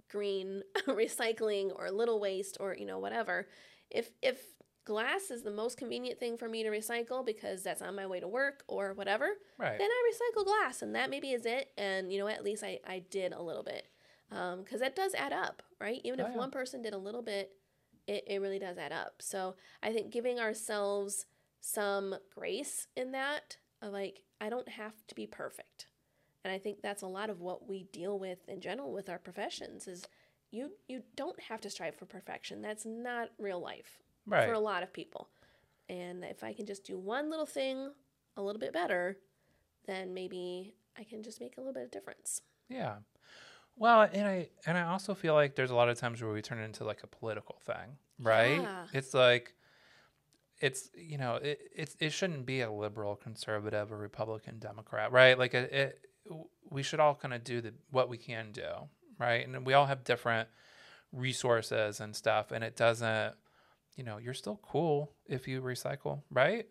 green 0.08 0.62
recycling 0.86 1.70
or 1.76 1.90
little 1.90 2.20
waste 2.20 2.56
or 2.60 2.76
you 2.76 2.86
know 2.86 2.98
whatever. 2.98 3.46
If 3.90 4.10
if 4.22 4.40
glass 4.84 5.30
is 5.32 5.42
the 5.42 5.50
most 5.50 5.76
convenient 5.76 6.20
thing 6.20 6.36
for 6.36 6.48
me 6.48 6.62
to 6.62 6.68
recycle 6.70 7.26
because 7.26 7.62
that's 7.62 7.82
on 7.82 7.94
my 7.96 8.06
way 8.06 8.20
to 8.20 8.28
work 8.28 8.62
or 8.68 8.92
whatever, 8.94 9.30
Right. 9.58 9.76
then 9.78 9.88
I 9.90 10.12
recycle 10.12 10.44
glass, 10.44 10.82
and 10.82 10.94
that 10.94 11.10
maybe 11.10 11.32
is 11.32 11.44
it. 11.44 11.70
And 11.76 12.12
you 12.12 12.18
know, 12.20 12.28
at 12.28 12.44
least 12.44 12.62
I, 12.62 12.78
I 12.86 13.00
did 13.10 13.32
a 13.32 13.42
little 13.42 13.64
bit, 13.64 13.88
um, 14.30 14.62
because 14.62 14.80
that 14.80 14.94
does 14.96 15.14
add 15.14 15.32
up, 15.32 15.62
right? 15.80 16.00
Even 16.04 16.20
Oh, 16.20 16.26
if 16.26 16.32
yeah. 16.32 16.38
one 16.38 16.50
person 16.52 16.82
did 16.82 16.94
a 16.94 16.98
little 16.98 17.22
bit, 17.22 17.50
it, 18.06 18.24
it 18.28 18.40
really 18.40 18.60
does 18.60 18.78
add 18.78 18.92
up. 18.92 19.14
So 19.20 19.56
I 19.82 19.92
think 19.92 20.12
giving 20.12 20.38
ourselves 20.38 21.26
some 21.60 22.14
grace 22.34 22.86
in 22.96 23.10
that, 23.12 23.56
of 23.82 23.92
like, 23.92 24.22
I 24.40 24.48
don't 24.50 24.68
have 24.68 24.94
to 25.08 25.14
be 25.16 25.26
perfect, 25.26 25.88
and 26.46 26.54
I 26.54 26.58
think 26.58 26.80
that's 26.80 27.02
a 27.02 27.08
lot 27.08 27.28
of 27.28 27.40
what 27.40 27.68
we 27.68 27.88
deal 27.92 28.20
with 28.20 28.38
in 28.48 28.60
general 28.60 28.92
with 28.92 29.08
our 29.08 29.18
professions 29.18 29.88
is 29.88 30.04
you 30.52 30.70
you 30.86 31.02
don't 31.16 31.40
have 31.40 31.60
to 31.62 31.70
strive 31.70 31.96
for 31.96 32.06
perfection. 32.06 32.62
That's 32.62 32.86
not 32.86 33.30
real 33.36 33.58
life 33.58 33.98
right. 34.28 34.46
for 34.46 34.52
a 34.52 34.60
lot 34.60 34.84
of 34.84 34.92
people. 34.92 35.28
And 35.88 36.22
if 36.22 36.44
I 36.44 36.52
can 36.52 36.64
just 36.64 36.84
do 36.84 36.96
one 36.96 37.30
little 37.30 37.46
thing 37.46 37.90
a 38.36 38.42
little 38.42 38.60
bit 38.60 38.72
better, 38.72 39.18
then 39.88 40.14
maybe 40.14 40.72
I 40.96 41.02
can 41.02 41.24
just 41.24 41.40
make 41.40 41.56
a 41.56 41.60
little 41.60 41.72
bit 41.72 41.82
of 41.82 41.90
difference. 41.90 42.42
Yeah. 42.68 42.98
Well, 43.74 44.08
and 44.12 44.28
I 44.28 44.50
and 44.66 44.78
I 44.78 44.82
also 44.82 45.14
feel 45.14 45.34
like 45.34 45.56
there's 45.56 45.72
a 45.72 45.74
lot 45.74 45.88
of 45.88 45.98
times 45.98 46.22
where 46.22 46.32
we 46.32 46.42
turn 46.42 46.60
it 46.60 46.64
into 46.64 46.84
like 46.84 47.02
a 47.02 47.08
political 47.08 47.60
thing, 47.66 47.98
right? 48.20 48.60
Yeah. 48.60 48.86
It's 48.92 49.14
like 49.14 49.52
it's 50.60 50.90
you 50.94 51.18
know 51.18 51.40
it 51.42 51.58
it's 51.74 51.96
it 51.98 52.10
shouldn't 52.10 52.46
be 52.46 52.60
a 52.60 52.70
liberal, 52.70 53.16
conservative, 53.16 53.90
or 53.90 53.98
Republican, 53.98 54.60
Democrat, 54.60 55.10
right? 55.10 55.36
Like 55.36 55.54
it, 55.54 55.72
it 55.72 56.06
we 56.70 56.82
should 56.82 57.00
all 57.00 57.14
kind 57.14 57.32
of 57.34 57.44
do 57.44 57.60
the 57.60 57.72
what 57.90 58.08
we 58.08 58.18
can 58.18 58.52
do, 58.52 58.68
right? 59.18 59.46
And 59.46 59.64
we 59.66 59.72
all 59.74 59.86
have 59.86 60.04
different 60.04 60.48
resources 61.12 62.00
and 62.00 62.14
stuff, 62.14 62.50
and 62.52 62.62
it 62.64 62.76
doesn't, 62.76 63.34
you 63.96 64.04
know, 64.04 64.18
you're 64.18 64.34
still 64.34 64.58
cool 64.62 65.12
if 65.26 65.48
you 65.48 65.60
recycle, 65.62 66.22
right? 66.30 66.66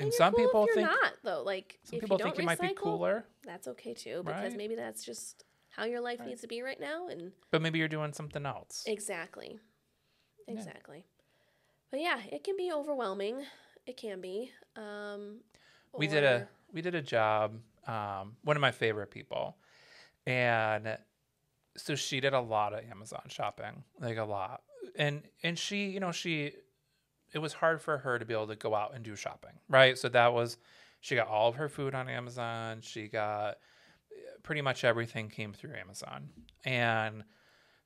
and 0.00 0.06
you're 0.06 0.12
some 0.12 0.32
cool 0.32 0.44
people 0.46 0.66
think 0.74 0.88
not 0.88 1.12
though. 1.24 1.42
Like 1.42 1.78
some 1.82 1.96
if 1.96 2.02
people 2.02 2.14
you 2.18 2.24
think 2.24 2.36
don't 2.36 2.42
you 2.42 2.46
might 2.46 2.60
be 2.60 2.68
recycle, 2.68 2.74
cooler, 2.76 3.24
That's 3.44 3.66
okay 3.68 3.94
too, 3.94 4.22
because 4.24 4.52
Right. 4.52 4.56
maybe 4.56 4.74
that's 4.76 5.04
just 5.04 5.44
how 5.70 5.84
your 5.84 6.00
life 6.00 6.20
Right. 6.20 6.28
needs 6.28 6.40
to 6.42 6.48
be 6.48 6.62
right 6.62 6.78
now, 6.80 7.08
and 7.08 7.32
but 7.50 7.62
maybe 7.62 7.78
you're 7.78 7.88
doing 7.88 8.12
something 8.12 8.46
else. 8.46 8.84
exactly, 8.86 9.58
Yeah. 10.46 10.54
exactly. 10.54 11.04
But 11.90 12.00
yeah, 12.00 12.20
it 12.30 12.44
can 12.44 12.56
be 12.56 12.70
overwhelming. 12.72 13.42
It 13.86 13.96
can 13.96 14.20
be. 14.20 14.52
Um, 14.76 15.40
we 15.96 16.06
did 16.06 16.22
a 16.22 16.48
we 16.72 16.82
did 16.82 16.94
a 16.94 17.02
job 17.02 17.54
um, 17.88 18.36
one 18.44 18.56
of 18.56 18.60
my 18.60 18.70
favorite 18.70 19.10
people. 19.10 19.56
And 20.26 20.98
so 21.76 21.94
she 21.94 22.20
did 22.20 22.34
a 22.34 22.40
lot 22.40 22.74
of 22.74 22.80
amazon 22.90 23.22
shopping 23.28 23.82
like 24.00 24.18
a 24.18 24.24
lot. 24.24 24.62
And 24.96 25.22
and 25.42 25.58
she 25.58 25.86
you 25.86 26.00
know 26.00 26.12
she 26.12 26.52
it 27.32 27.38
was 27.38 27.52
hard 27.52 27.80
for 27.82 27.98
her 27.98 28.18
to 28.18 28.24
be 28.24 28.34
able 28.34 28.46
to 28.48 28.56
go 28.56 28.74
out 28.74 28.94
and 28.94 29.04
do 29.04 29.16
shopping 29.16 29.52
right? 29.68 29.96
So 29.98 30.08
that 30.10 30.32
was 30.32 30.58
she 31.00 31.14
got 31.14 31.28
all 31.28 31.48
of 31.48 31.56
her 31.56 31.68
food 31.68 31.94
on 31.94 32.08
amazon. 32.08 32.80
She 32.82 33.08
got 33.08 33.58
pretty 34.42 34.60
much 34.60 34.84
everything 34.84 35.28
came 35.28 35.52
through 35.52 35.74
amazon. 35.74 36.28
And 36.64 37.24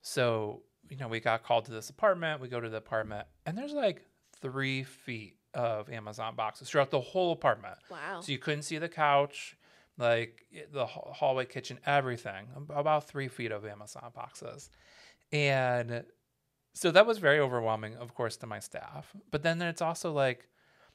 so 0.01 0.63
you 0.91 0.97
know 0.97 1.09
we 1.09 1.21
got 1.21 1.45
called 1.45 1.67
to 1.67 1.71
this 1.73 1.91
apartment. 1.91 2.41
We 2.41 2.49
go 2.49 2.61
to 2.61 2.69
the 2.69 2.79
apartment 2.79 3.27
and 3.47 3.57
there's 3.57 3.73
like 3.73 4.03
three 4.41 4.83
feet 4.83 5.37
of 5.55 5.91
amazon 5.91 6.35
boxes 6.35 6.69
throughout 6.71 6.91
the 6.91 7.01
whole 7.01 7.33
apartment. 7.33 7.75
Wow. 7.91 8.21
so 8.21 8.33
you 8.33 8.39
couldn't 8.39 8.63
see 8.63 8.79
the 8.79 8.89
couch, 8.89 9.57
like 9.99 10.45
the 10.73 10.87
hallway, 10.87 11.45
kitchen, 11.47 11.79
everything, 11.87 12.47
about 12.71 13.09
three 13.09 13.29
feet 13.29 13.53
of 13.53 13.65
Amazon 13.67 14.11
boxes, 14.15 14.71
and 15.33 16.05
so 16.75 16.91
that 16.91 17.07
was 17.07 17.19
very 17.19 17.39
overwhelming, 17.39 17.97
of 17.97 18.15
course, 18.15 18.37
to 18.39 18.47
my 18.47 18.59
staff. 18.59 19.13
But 19.31 19.43
then 19.43 19.61
it's 19.61 19.83
also 19.83 20.13
like 20.13 20.49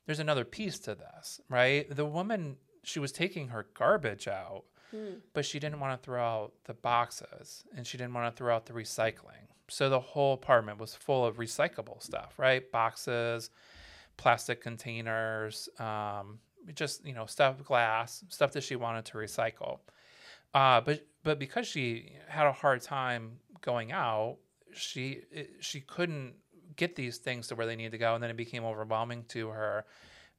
there's 0.05 0.19
another 0.19 0.45
piece 0.45 0.79
to 0.79 0.95
this, 0.95 1.39
right? 1.49 1.87
The 1.93 2.05
woman 2.05 2.57
she 2.83 2.99
was 2.99 3.11
taking 3.11 3.49
her 3.49 3.67
garbage 3.73 4.27
out, 4.27 4.63
Hmm. 4.91 5.15
but 5.33 5.45
she 5.45 5.59
didn't 5.59 5.81
want 5.81 6.01
to 6.01 6.05
throw 6.05 6.23
out 6.23 6.53
the 6.63 6.73
boxes 6.73 7.65
and 7.75 7.85
she 7.85 7.97
didn't 7.97 8.13
want 8.13 8.33
to 8.33 8.37
throw 8.37 8.55
out 8.55 8.65
the 8.67 8.71
recycling. 8.73 9.47
So 9.67 9.89
the 9.89 9.99
whole 9.99 10.33
apartment 10.33 10.79
was 10.79 10.95
full 10.95 11.25
of 11.25 11.35
recyclable 11.35 12.01
stuff, 12.01 12.39
right? 12.39 12.71
Boxes, 12.71 13.49
plastic 14.15 14.61
containers, 14.61 15.67
um, 15.77 16.39
just 16.73 17.05
you 17.05 17.13
know 17.13 17.25
stuff, 17.25 17.63
glass, 17.63 18.23
stuff 18.29 18.51
that 18.53 18.63
she 18.63 18.75
wanted 18.75 19.05
to 19.05 19.17
recycle. 19.17 19.79
Uh, 20.53 20.81
but 20.81 21.05
but 21.23 21.39
because 21.39 21.67
she 21.67 22.11
had 22.27 22.47
a 22.47 22.51
hard 22.51 22.81
time 22.81 23.39
going 23.61 23.91
out, 23.91 24.37
she 24.73 25.21
she 25.59 25.81
couldn't 25.81 26.33
get 26.75 26.95
these 26.95 27.17
things 27.17 27.47
to 27.47 27.55
where 27.55 27.65
they 27.65 27.75
needed 27.75 27.91
to 27.91 27.97
go, 27.97 28.13
and 28.13 28.23
then 28.23 28.29
it 28.29 28.37
became 28.37 28.63
overwhelming 28.63 29.25
to 29.29 29.49
her, 29.49 29.85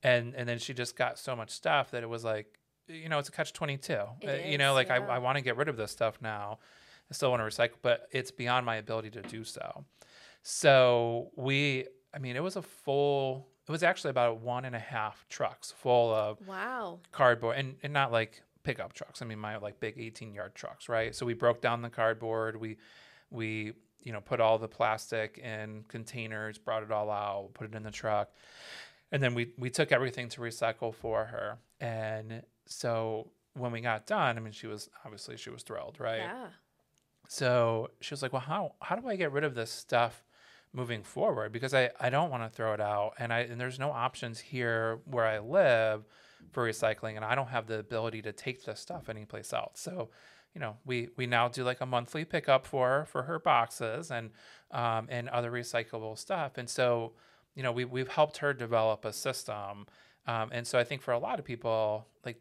and 0.02 0.34
and 0.34 0.48
then 0.48 0.58
she 0.58 0.74
just 0.74 0.96
got 0.96 1.18
so 1.18 1.36
much 1.36 1.50
stuff 1.50 1.90
that 1.90 2.02
it 2.02 2.08
was 2.08 2.24
like, 2.24 2.58
you 2.86 3.08
know, 3.08 3.18
it's 3.18 3.28
a 3.28 3.32
catch 3.32 3.52
twenty 3.52 3.76
two. 3.76 4.02
It 4.20 4.46
You 4.46 4.58
know, 4.58 4.74
like 4.74 4.90
I. 4.90 4.96
I 4.96 5.18
want 5.18 5.36
to 5.36 5.42
get 5.42 5.56
rid 5.56 5.68
of 5.68 5.76
this 5.76 5.90
stuff 5.90 6.18
now. 6.20 6.58
I 7.10 7.14
still 7.14 7.30
want 7.30 7.40
to 7.40 7.46
recycle, 7.46 7.76
but 7.82 8.08
it's 8.12 8.30
beyond 8.30 8.66
my 8.66 8.76
ability 8.76 9.10
to 9.10 9.22
do 9.22 9.42
so. 9.42 9.84
So 10.42 11.30
we, 11.36 11.86
I 12.14 12.18
mean, 12.18 12.36
it 12.36 12.42
was 12.42 12.56
a 12.56 12.62
full. 12.62 13.48
It 13.68 13.72
was 13.72 13.82
actually 13.82 14.10
about 14.10 14.40
one 14.40 14.64
and 14.64 14.74
a 14.74 14.78
half 14.80 15.26
trucks 15.28 15.70
full 15.72 16.12
of 16.14 16.38
Wow. 16.48 17.00
cardboard 17.12 17.58
and, 17.58 17.76
and 17.82 17.92
not 17.92 18.10
like 18.10 18.42
pickup 18.62 18.92
trucks. 18.94 19.20
I 19.22 19.26
mean 19.26 19.38
my 19.38 19.56
like 19.58 19.78
big 19.78 19.98
18 19.98 20.32
yard 20.34 20.54
trucks, 20.54 20.88
right? 20.88 21.14
So 21.14 21.26
we 21.26 21.34
broke 21.34 21.60
down 21.60 21.82
the 21.82 21.90
cardboard. 21.90 22.56
We 22.58 22.78
we 23.30 23.74
you 24.00 24.12
know 24.12 24.20
put 24.20 24.40
all 24.40 24.58
the 24.58 24.68
plastic 24.68 25.36
in 25.38 25.84
containers, 25.88 26.56
brought 26.56 26.82
it 26.82 26.90
all 26.90 27.10
out, 27.10 27.50
put 27.54 27.66
it 27.68 27.74
in 27.74 27.82
the 27.82 27.90
truck, 27.90 28.30
and 29.12 29.22
then 29.22 29.34
we 29.34 29.52
we 29.58 29.68
took 29.70 29.92
everything 29.92 30.28
to 30.30 30.40
recycle 30.40 30.94
for 30.94 31.26
her. 31.26 31.58
And 31.80 32.42
so 32.66 33.30
when 33.54 33.70
we 33.72 33.80
got 33.82 34.06
done, 34.06 34.38
I 34.38 34.40
mean 34.40 34.52
she 34.52 34.66
was 34.66 34.88
obviously 35.04 35.36
she 35.36 35.50
was 35.50 35.62
thrilled, 35.62 35.96
right? 35.98 36.20
Yeah. 36.22 36.46
So 37.28 37.90
she 38.00 38.14
was 38.14 38.22
like, 38.22 38.32
"Well, 38.32 38.40
how 38.42 38.72
how 38.80 38.96
do 38.96 39.06
I 39.08 39.16
get 39.16 39.32
rid 39.32 39.44
of 39.44 39.54
this 39.54 39.70
stuff 39.70 40.24
moving 40.72 41.02
forward? 41.02 41.52
Because 41.52 41.74
I 41.74 41.90
I 42.00 42.10
don't 42.10 42.30
want 42.30 42.42
to 42.42 42.48
throw 42.48 42.74
it 42.74 42.80
out, 42.80 43.14
and 43.18 43.32
I 43.32 43.40
and 43.40 43.60
there's 43.60 43.78
no 43.78 43.90
options 43.90 44.38
here 44.38 45.00
where 45.04 45.26
I 45.26 45.38
live 45.38 46.04
for 46.52 46.66
recycling, 46.66 47.16
and 47.16 47.24
I 47.24 47.34
don't 47.34 47.48
have 47.48 47.66
the 47.66 47.78
ability 47.78 48.22
to 48.22 48.32
take 48.32 48.64
this 48.64 48.80
stuff 48.80 49.08
anyplace 49.08 49.52
else. 49.52 49.80
So." 49.80 50.10
You 50.54 50.62
know, 50.62 50.76
we 50.86 51.10
we 51.16 51.26
now 51.26 51.46
do 51.48 51.62
like 51.62 51.82
a 51.82 51.86
monthly 51.86 52.24
pickup 52.24 52.66
for 52.66 52.88
her 52.88 53.04
for 53.04 53.22
her 53.24 53.38
boxes 53.38 54.10
and 54.10 54.30
um, 54.72 55.06
and 55.10 55.28
other 55.28 55.52
recyclable 55.52 56.18
stuff, 56.18 56.56
and 56.56 56.68
so 56.68 57.12
you 57.54 57.62
know 57.62 57.70
we 57.70 57.84
we've 57.84 58.08
helped 58.08 58.38
her 58.38 58.54
develop 58.54 59.04
a 59.04 59.12
system, 59.12 59.86
um, 60.26 60.48
and 60.50 60.66
so 60.66 60.78
I 60.78 60.84
think 60.84 61.02
for 61.02 61.12
a 61.12 61.18
lot 61.18 61.38
of 61.38 61.44
people, 61.44 62.08
like 62.24 62.40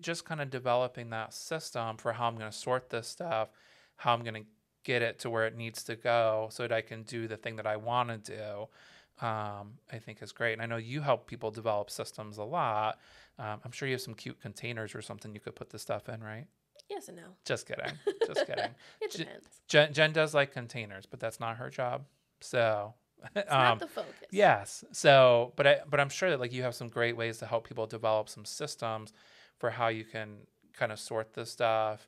just 0.00 0.24
kind 0.24 0.40
of 0.40 0.50
developing 0.50 1.10
that 1.10 1.32
system 1.32 1.96
for 1.96 2.12
how 2.12 2.26
I'm 2.26 2.36
going 2.36 2.50
to 2.50 2.56
sort 2.56 2.90
this 2.90 3.06
stuff, 3.06 3.48
how 3.96 4.12
I'm 4.14 4.22
going 4.22 4.34
to 4.34 4.44
get 4.86 5.02
it 5.02 5.18
to 5.18 5.28
where 5.28 5.46
it 5.46 5.56
needs 5.56 5.82
to 5.82 5.96
go 5.96 6.48
so 6.52 6.62
that 6.62 6.72
I 6.72 6.80
can 6.80 7.02
do 7.02 7.26
the 7.26 7.36
thing 7.36 7.56
that 7.56 7.66
I 7.66 7.76
want 7.76 8.08
to 8.08 8.18
do, 8.18 9.26
um, 9.26 9.72
I 9.92 9.98
think 9.98 10.22
is 10.22 10.30
great. 10.30 10.52
And 10.52 10.62
I 10.62 10.66
know 10.66 10.76
you 10.76 11.00
help 11.00 11.26
people 11.26 11.50
develop 11.50 11.90
systems 11.90 12.38
a 12.38 12.44
lot. 12.44 13.00
Um, 13.36 13.60
I'm 13.64 13.72
sure 13.72 13.88
you 13.88 13.94
have 13.94 14.00
some 14.00 14.14
cute 14.14 14.40
containers 14.40 14.94
or 14.94 15.02
something 15.02 15.34
you 15.34 15.40
could 15.40 15.56
put 15.56 15.70
the 15.70 15.78
stuff 15.80 16.08
in, 16.08 16.22
right? 16.22 16.46
Yes 16.88 17.08
and 17.08 17.16
no. 17.16 17.24
Just 17.44 17.66
kidding. 17.66 17.92
Just 18.26 18.46
kidding. 18.46 18.70
It 19.00 19.10
depends. 19.10 19.48
Jen, 19.66 19.92
Jen 19.92 20.12
does 20.12 20.34
like 20.34 20.52
containers, 20.52 21.04
but 21.04 21.18
that's 21.18 21.40
not 21.40 21.56
her 21.56 21.68
job. 21.68 22.04
So, 22.40 22.94
It's 23.34 23.50
um, 23.50 23.58
not 23.58 23.80
the 23.80 23.88
focus. 23.88 24.12
Yes. 24.30 24.84
So, 24.92 25.52
but 25.56 25.66
I 25.66 25.80
but 25.90 25.98
I'm 25.98 26.10
sure 26.10 26.30
that 26.30 26.38
like 26.38 26.52
you 26.52 26.62
have 26.62 26.76
some 26.76 26.88
great 26.88 27.16
ways 27.16 27.38
to 27.38 27.46
help 27.46 27.66
people 27.66 27.86
develop 27.86 28.28
some 28.28 28.44
systems 28.44 29.12
for 29.58 29.70
how 29.70 29.88
you 29.88 30.04
can 30.04 30.36
kind 30.74 30.92
of 30.92 31.00
sort 31.00 31.32
this 31.32 31.50
stuff, 31.50 32.06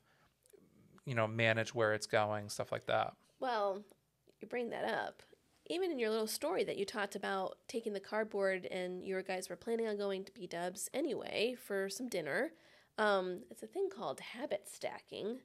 you 1.09 1.15
know, 1.15 1.27
manage 1.27 1.73
where 1.73 1.93
it's 1.93 2.05
going, 2.05 2.49
stuff 2.49 2.71
like 2.71 2.85
that. 2.85 3.13
Well, 3.39 3.83
you 4.39 4.47
bring 4.47 4.69
that 4.69 4.85
up. 4.85 5.23
Even 5.71 5.91
in 5.91 5.99
your 5.99 6.09
little 6.09 6.27
story 6.27 6.63
that 6.63 6.77
you 6.77 6.85
talked 6.85 7.15
about 7.15 7.57
taking 7.67 7.93
the 7.93 7.99
cardboard 7.99 8.65
and 8.67 9.05
your 9.05 9.21
guys 9.21 9.49
were 9.49 9.55
planning 9.55 9.87
on 9.87 9.97
going 9.97 10.23
to 10.25 10.31
B 10.31 10.47
Dubs 10.47 10.89
anyway 10.93 11.55
for 11.65 11.89
some 11.89 12.07
dinner. 12.09 12.51
Um, 12.97 13.41
it's 13.49 13.63
a 13.63 13.67
thing 13.67 13.89
called 13.95 14.19
habit 14.19 14.67
stacking. 14.71 15.39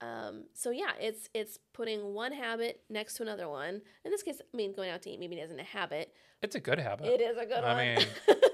Um, 0.00 0.44
so 0.54 0.70
yeah, 0.70 0.92
it's 1.00 1.28
it's 1.32 1.58
putting 1.72 2.12
one 2.12 2.32
habit 2.32 2.82
next 2.90 3.14
to 3.14 3.22
another 3.22 3.48
one. 3.48 3.80
In 4.04 4.10
this 4.10 4.22
case, 4.22 4.40
I 4.42 4.56
mean, 4.56 4.74
going 4.74 4.90
out 4.90 5.02
to 5.02 5.10
eat 5.10 5.20
maybe 5.20 5.36
isn't 5.36 5.58
a 5.58 5.64
habit. 5.64 6.12
It's 6.42 6.54
a 6.54 6.60
good 6.60 6.78
habit. 6.78 7.06
It 7.06 7.20
is 7.22 7.38
a 7.38 7.46
good 7.46 7.64
I 7.64 7.74
one. 7.74 7.86
mean, 7.96 8.06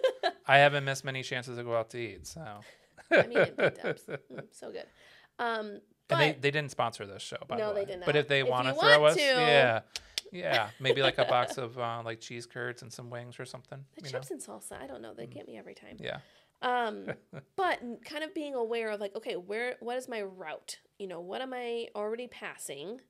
I 0.47 0.59
haven't 0.59 0.85
missed 0.85 1.05
many 1.05 1.23
chances 1.25 1.57
to 1.57 1.65
go 1.65 1.75
out 1.77 1.91
to 1.91 1.99
eat, 1.99 2.27
so. 2.27 2.45
I 3.11 3.27
mean, 3.27 3.47
B 3.59 3.69
Dubs, 3.83 4.03
Mm, 4.33 4.45
so 4.53 4.71
good. 4.71 4.87
Um, 5.39 5.81
but 6.09 6.19
and 6.21 6.35
they, 6.37 6.39
they 6.41 6.51
didn't 6.51 6.71
sponsor 6.71 7.07
this 7.07 7.23
show, 7.23 7.39
by 7.49 7.57
No, 7.57 7.69
the 7.69 7.75
they 7.75 7.81
way. 7.81 7.87
did 7.87 8.03
But 8.05 8.17
if 8.17 8.29
they 8.29 8.41
to 8.41 8.47
you 8.47 8.47
throw 8.47 8.51
want 8.51 8.69
us, 9.05 9.17
to- 9.17 9.23
yeah, 9.23 9.81
yeah, 10.33 10.69
maybe 10.81 11.03
like 11.03 11.19
a 11.19 11.25
box 11.25 11.59
of 11.59 11.79
uh, 11.79 12.03
like 12.05 12.21
cheese 12.21 12.47
curds 12.47 12.83
and 12.83 12.93
some 12.93 13.11
wings 13.11 13.39
or 13.39 13.45
something. 13.45 13.85
the 13.97 14.07
you 14.07 14.13
know? 14.13 14.19
chips 14.19 14.31
and 14.31 14.41
salsa, 14.41 14.81
I 14.81 14.87
don't 14.87 15.03
know, 15.03 15.15
they 15.15 15.27
get 15.27 15.47
me 15.47 15.59
every 15.59 15.75
time. 15.75 15.97
Yeah, 16.01 16.19
um 16.63 17.07
but 17.57 17.81
kind 18.05 18.23
of 18.25 18.35
being 18.35 18.55
aware 18.55 18.91
of 18.91 19.01
like 19.01 19.15
okay 19.17 19.37
where 19.37 19.77
what 19.81 19.97
is 19.97 20.09
my 20.09 20.23
route 20.23 20.79
you 20.99 21.07
know 21.09 21.21
what 21.21 21.41
am 21.43 21.53
i 21.53 21.89
already 21.97 22.29
passing 22.29 23.01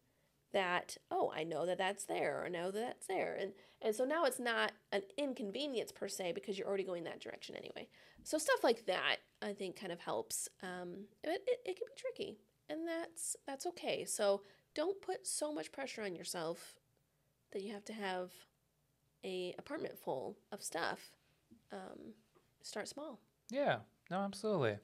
that 0.54 0.96
oh 1.10 1.30
i 1.36 1.44
know 1.44 1.66
that 1.66 1.76
that's 1.78 2.04
there 2.06 2.40
or 2.40 2.46
I 2.46 2.48
know 2.48 2.70
that 2.70 2.80
that's 2.80 3.06
there 3.06 3.36
and 3.40 3.52
and 3.82 3.94
so 3.94 4.04
now 4.04 4.24
it's 4.24 4.38
not 4.40 4.72
an 4.90 5.02
inconvenience 5.18 5.92
per 5.92 6.08
se 6.08 6.32
because 6.32 6.58
you're 6.58 6.66
already 6.68 6.84
going 6.84 7.04
that 7.04 7.20
direction 7.20 7.54
anyway 7.56 7.88
so 8.22 8.38
stuff 8.38 8.62
like 8.64 8.86
that 8.86 9.16
i 9.42 9.52
think 9.52 9.78
kind 9.78 9.92
of 9.92 10.00
helps 10.00 10.48
um 10.62 11.04
it, 11.22 11.42
it, 11.46 11.60
it 11.66 11.76
can 11.76 11.86
be 11.86 11.94
tricky 11.96 12.38
and 12.68 12.86
that's 12.86 13.36
that's 13.46 13.66
okay 13.66 14.04
so 14.04 14.42
don't 14.74 15.00
put 15.02 15.26
so 15.26 15.52
much 15.52 15.70
pressure 15.72 16.02
on 16.02 16.14
yourself 16.14 16.74
that 17.52 17.62
you 17.62 17.72
have 17.72 17.84
to 17.84 17.92
have 17.92 18.30
a 19.24 19.54
apartment 19.58 19.98
full 19.98 20.36
of 20.50 20.62
stuff 20.62 21.10
um, 21.72 22.14
start 22.62 22.88
small 22.88 23.18
yeah, 23.52 23.80
no, 24.10 24.20
absolutely. 24.20 24.78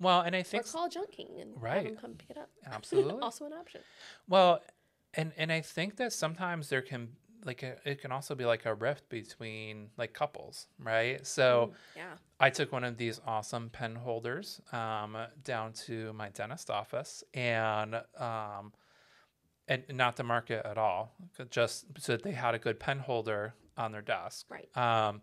Well, 0.00 0.20
and 0.22 0.34
I 0.34 0.42
think 0.42 0.66
or 0.66 0.68
call 0.72 0.88
Junk 0.88 1.12
King 1.12 1.38
and 1.40 1.54
have 1.54 1.62
Right. 1.62 1.84
them 1.84 1.96
come 1.96 2.14
pick 2.14 2.30
it 2.30 2.36
up. 2.36 2.50
Absolutely. 2.66 3.20
also 3.22 3.46
an 3.46 3.52
option. 3.52 3.80
Well, 4.28 4.60
and 5.14 5.32
and 5.36 5.52
I 5.52 5.60
think 5.60 5.96
that 5.96 6.12
sometimes 6.12 6.68
there 6.68 6.82
can 6.82 7.10
like 7.46 7.62
a, 7.62 7.76
it 7.84 8.00
can 8.00 8.12
also 8.12 8.34
be 8.34 8.44
like 8.44 8.66
a 8.66 8.74
rift 8.74 9.08
between 9.08 9.90
like 9.96 10.12
couples, 10.12 10.66
right? 10.78 11.24
So 11.26 11.70
Mm, 11.72 11.76
yeah. 11.96 12.14
I 12.38 12.50
took 12.50 12.72
one 12.72 12.84
of 12.84 12.96
these 12.98 13.20
awesome 13.26 13.70
pen 13.70 13.94
holders 13.94 14.60
um, 14.72 15.16
down 15.44 15.72
to 15.86 16.12
my 16.12 16.28
dentist 16.30 16.68
office, 16.70 17.24
and 17.32 17.94
um, 18.18 18.72
and 19.68 19.84
not 19.90 20.16
to 20.16 20.22
market 20.22 20.66
at 20.66 20.78
all, 20.78 21.14
just 21.50 21.86
so 21.98 22.12
that 22.12 22.22
they 22.22 22.32
had 22.32 22.54
a 22.54 22.58
good 22.58 22.78
pen 22.78 22.98
holder 22.98 23.54
on 23.76 23.92
their 23.92 24.02
desk. 24.02 24.46
Right. 24.50 24.68
Um, 24.76 25.22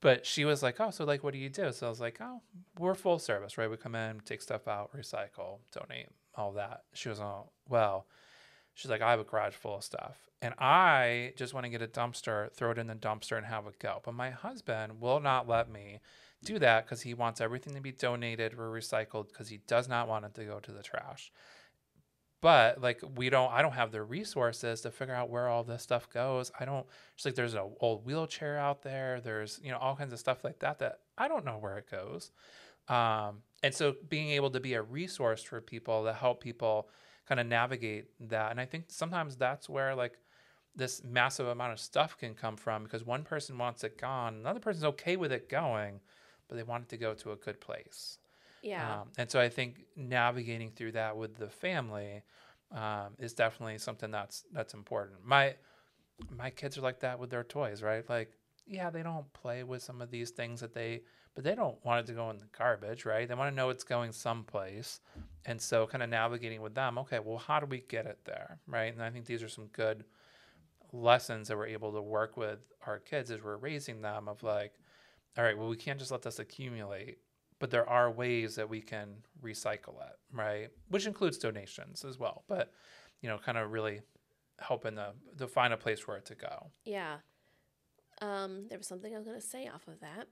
but 0.00 0.24
she 0.26 0.44
was 0.44 0.62
like, 0.62 0.80
"Oh, 0.80 0.90
so 0.90 1.04
like, 1.04 1.22
what 1.22 1.32
do 1.32 1.38
you 1.38 1.50
do?" 1.50 1.72
So 1.72 1.86
I 1.86 1.90
was 1.90 2.00
like, 2.00 2.18
"Oh, 2.20 2.42
we're 2.78 2.94
full 2.94 3.18
service, 3.18 3.58
right? 3.58 3.70
We 3.70 3.76
come 3.76 3.94
in, 3.94 4.20
take 4.20 4.40
stuff 4.42 4.66
out, 4.66 4.90
recycle, 4.96 5.58
donate, 5.72 6.08
all 6.34 6.52
that." 6.52 6.84
She 6.94 7.08
was 7.08 7.20
all, 7.20 7.52
"Well, 7.68 8.06
She's 8.74 8.90
like, 8.90 9.02
I 9.02 9.10
have 9.10 9.20
a 9.20 9.24
garage 9.24 9.54
full 9.54 9.76
of 9.76 9.84
stuff. 9.84 10.16
And 10.42 10.54
I 10.58 11.32
just 11.36 11.52
want 11.52 11.64
to 11.64 11.70
get 11.70 11.82
a 11.82 11.86
dumpster, 11.86 12.52
throw 12.52 12.70
it 12.70 12.78
in 12.78 12.86
the 12.86 12.94
dumpster, 12.94 13.36
and 13.36 13.46
have 13.46 13.66
it 13.66 13.78
go. 13.78 14.00
But 14.02 14.14
my 14.14 14.30
husband 14.30 15.00
will 15.00 15.20
not 15.20 15.48
let 15.48 15.70
me 15.70 16.00
do 16.44 16.58
that 16.58 16.86
because 16.86 17.02
he 17.02 17.12
wants 17.12 17.40
everything 17.40 17.74
to 17.74 17.80
be 17.80 17.92
donated 17.92 18.54
or 18.54 18.70
recycled 18.70 19.28
because 19.28 19.48
he 19.48 19.58
does 19.66 19.88
not 19.88 20.08
want 20.08 20.24
it 20.24 20.34
to 20.34 20.44
go 20.44 20.58
to 20.60 20.72
the 20.72 20.82
trash. 20.82 21.30
But 22.40 22.80
like 22.80 23.02
we 23.16 23.28
don't, 23.28 23.52
I 23.52 23.60
don't 23.60 23.72
have 23.72 23.92
the 23.92 24.02
resources 24.02 24.80
to 24.80 24.90
figure 24.90 25.14
out 25.14 25.28
where 25.28 25.48
all 25.48 25.62
this 25.62 25.82
stuff 25.82 26.08
goes. 26.08 26.50
I 26.58 26.64
don't. 26.64 26.86
Just 27.16 27.26
like 27.26 27.34
there's 27.34 27.52
an 27.52 27.70
old 27.80 28.06
wheelchair 28.06 28.56
out 28.58 28.82
there. 28.82 29.20
There's 29.20 29.60
you 29.62 29.70
know 29.70 29.76
all 29.76 29.94
kinds 29.94 30.14
of 30.14 30.18
stuff 30.18 30.42
like 30.42 30.60
that 30.60 30.78
that 30.78 31.00
I 31.18 31.28
don't 31.28 31.44
know 31.44 31.58
where 31.58 31.76
it 31.76 31.90
goes. 31.90 32.30
Um, 32.88 33.42
and 33.62 33.74
so 33.74 33.94
being 34.08 34.30
able 34.30 34.50
to 34.50 34.60
be 34.60 34.72
a 34.72 34.82
resource 34.82 35.42
for 35.42 35.60
people 35.60 36.04
to 36.04 36.14
help 36.14 36.42
people 36.42 36.88
kind 37.30 37.40
of 37.40 37.46
navigate 37.46 38.06
that, 38.28 38.50
and 38.50 38.60
I 38.60 38.66
think 38.66 38.86
sometimes 38.88 39.36
that's 39.36 39.68
where 39.68 39.94
like 39.94 40.18
this 40.74 41.04
massive 41.04 41.46
amount 41.46 41.72
of 41.72 41.78
stuff 41.78 42.18
can 42.18 42.34
come 42.34 42.56
from 42.56 42.82
because 42.82 43.06
one 43.06 43.22
person 43.22 43.56
wants 43.56 43.84
it 43.84 43.96
gone, 43.96 44.34
another 44.34 44.58
person's 44.58 44.84
okay 44.84 45.16
with 45.16 45.30
it 45.30 45.48
going, 45.48 46.00
but 46.48 46.56
they 46.56 46.64
want 46.64 46.82
it 46.82 46.88
to 46.88 46.96
go 46.96 47.14
to 47.14 47.30
a 47.30 47.36
good 47.36 47.60
place. 47.60 48.18
Yeah. 48.62 49.02
Um, 49.02 49.08
and 49.16 49.30
so 49.30 49.40
I 49.40 49.48
think 49.48 49.84
navigating 49.96 50.72
through 50.72 50.92
that 50.92 51.16
with 51.16 51.36
the 51.36 51.48
family 51.48 52.22
um, 52.72 53.14
is 53.20 53.32
definitely 53.32 53.78
something 53.78 54.10
that's 54.10 54.42
that's 54.52 54.74
important. 54.74 55.24
My 55.24 55.54
my 56.36 56.50
kids 56.50 56.76
are 56.78 56.82
like 56.82 56.98
that 57.00 57.20
with 57.20 57.30
their 57.30 57.44
toys, 57.44 57.80
right? 57.80 58.08
Like, 58.10 58.32
yeah, 58.66 58.90
they 58.90 59.04
don't 59.04 59.32
play 59.32 59.62
with 59.62 59.82
some 59.82 60.00
of 60.00 60.10
these 60.10 60.30
things 60.30 60.60
that 60.60 60.74
they, 60.74 61.02
but 61.34 61.44
they 61.44 61.54
don't 61.54 61.82
want 61.84 62.00
it 62.00 62.06
to 62.06 62.12
go 62.12 62.30
in 62.30 62.38
the 62.38 62.46
garbage, 62.56 63.04
right? 63.04 63.28
They 63.28 63.34
want 63.34 63.50
to 63.50 63.56
know 63.56 63.70
it's 63.70 63.84
going 63.84 64.12
someplace. 64.12 65.00
And 65.46 65.60
so, 65.60 65.86
kind 65.86 66.02
of 66.02 66.10
navigating 66.10 66.60
with 66.60 66.74
them, 66.74 66.98
okay, 66.98 67.18
well, 67.18 67.38
how 67.38 67.60
do 67.60 67.66
we 67.66 67.80
get 67.88 68.06
it 68.06 68.18
there, 68.24 68.58
right? 68.66 68.92
And 68.92 69.02
I 69.02 69.10
think 69.10 69.26
these 69.26 69.42
are 69.42 69.48
some 69.48 69.66
good 69.68 70.04
lessons 70.92 71.48
that 71.48 71.56
we're 71.56 71.66
able 71.66 71.92
to 71.92 72.02
work 72.02 72.36
with 72.36 72.58
our 72.86 72.98
kids 72.98 73.30
as 73.30 73.42
we're 73.42 73.56
raising 73.56 74.02
them 74.02 74.28
of 74.28 74.42
like, 74.42 74.74
all 75.38 75.44
right, 75.44 75.56
well, 75.56 75.68
we 75.68 75.76
can't 75.76 75.98
just 75.98 76.10
let 76.10 76.22
this 76.22 76.38
accumulate 76.38 77.18
but 77.60 77.70
there 77.70 77.88
are 77.88 78.10
ways 78.10 78.56
that 78.56 78.68
we 78.68 78.80
can 78.80 79.16
recycle 79.40 80.00
it, 80.00 80.18
right? 80.32 80.70
Which 80.88 81.06
includes 81.06 81.38
donations 81.38 82.04
as 82.04 82.18
well, 82.18 82.42
but 82.48 82.72
you 83.20 83.28
know, 83.28 83.38
kind 83.38 83.58
of 83.58 83.70
really 83.70 84.00
helping 84.58 84.96
the 84.96 85.12
to 85.38 85.46
find 85.46 85.72
a 85.72 85.76
place 85.76 86.00
for 86.00 86.16
it 86.16 86.24
to 86.26 86.34
go. 86.34 86.70
Yeah. 86.84 87.18
Um, 88.22 88.66
there 88.68 88.78
was 88.78 88.86
something 88.86 89.14
I 89.14 89.18
was 89.18 89.26
gonna 89.26 89.40
say 89.40 89.68
off 89.68 89.86
of 89.86 90.00
that. 90.00 90.26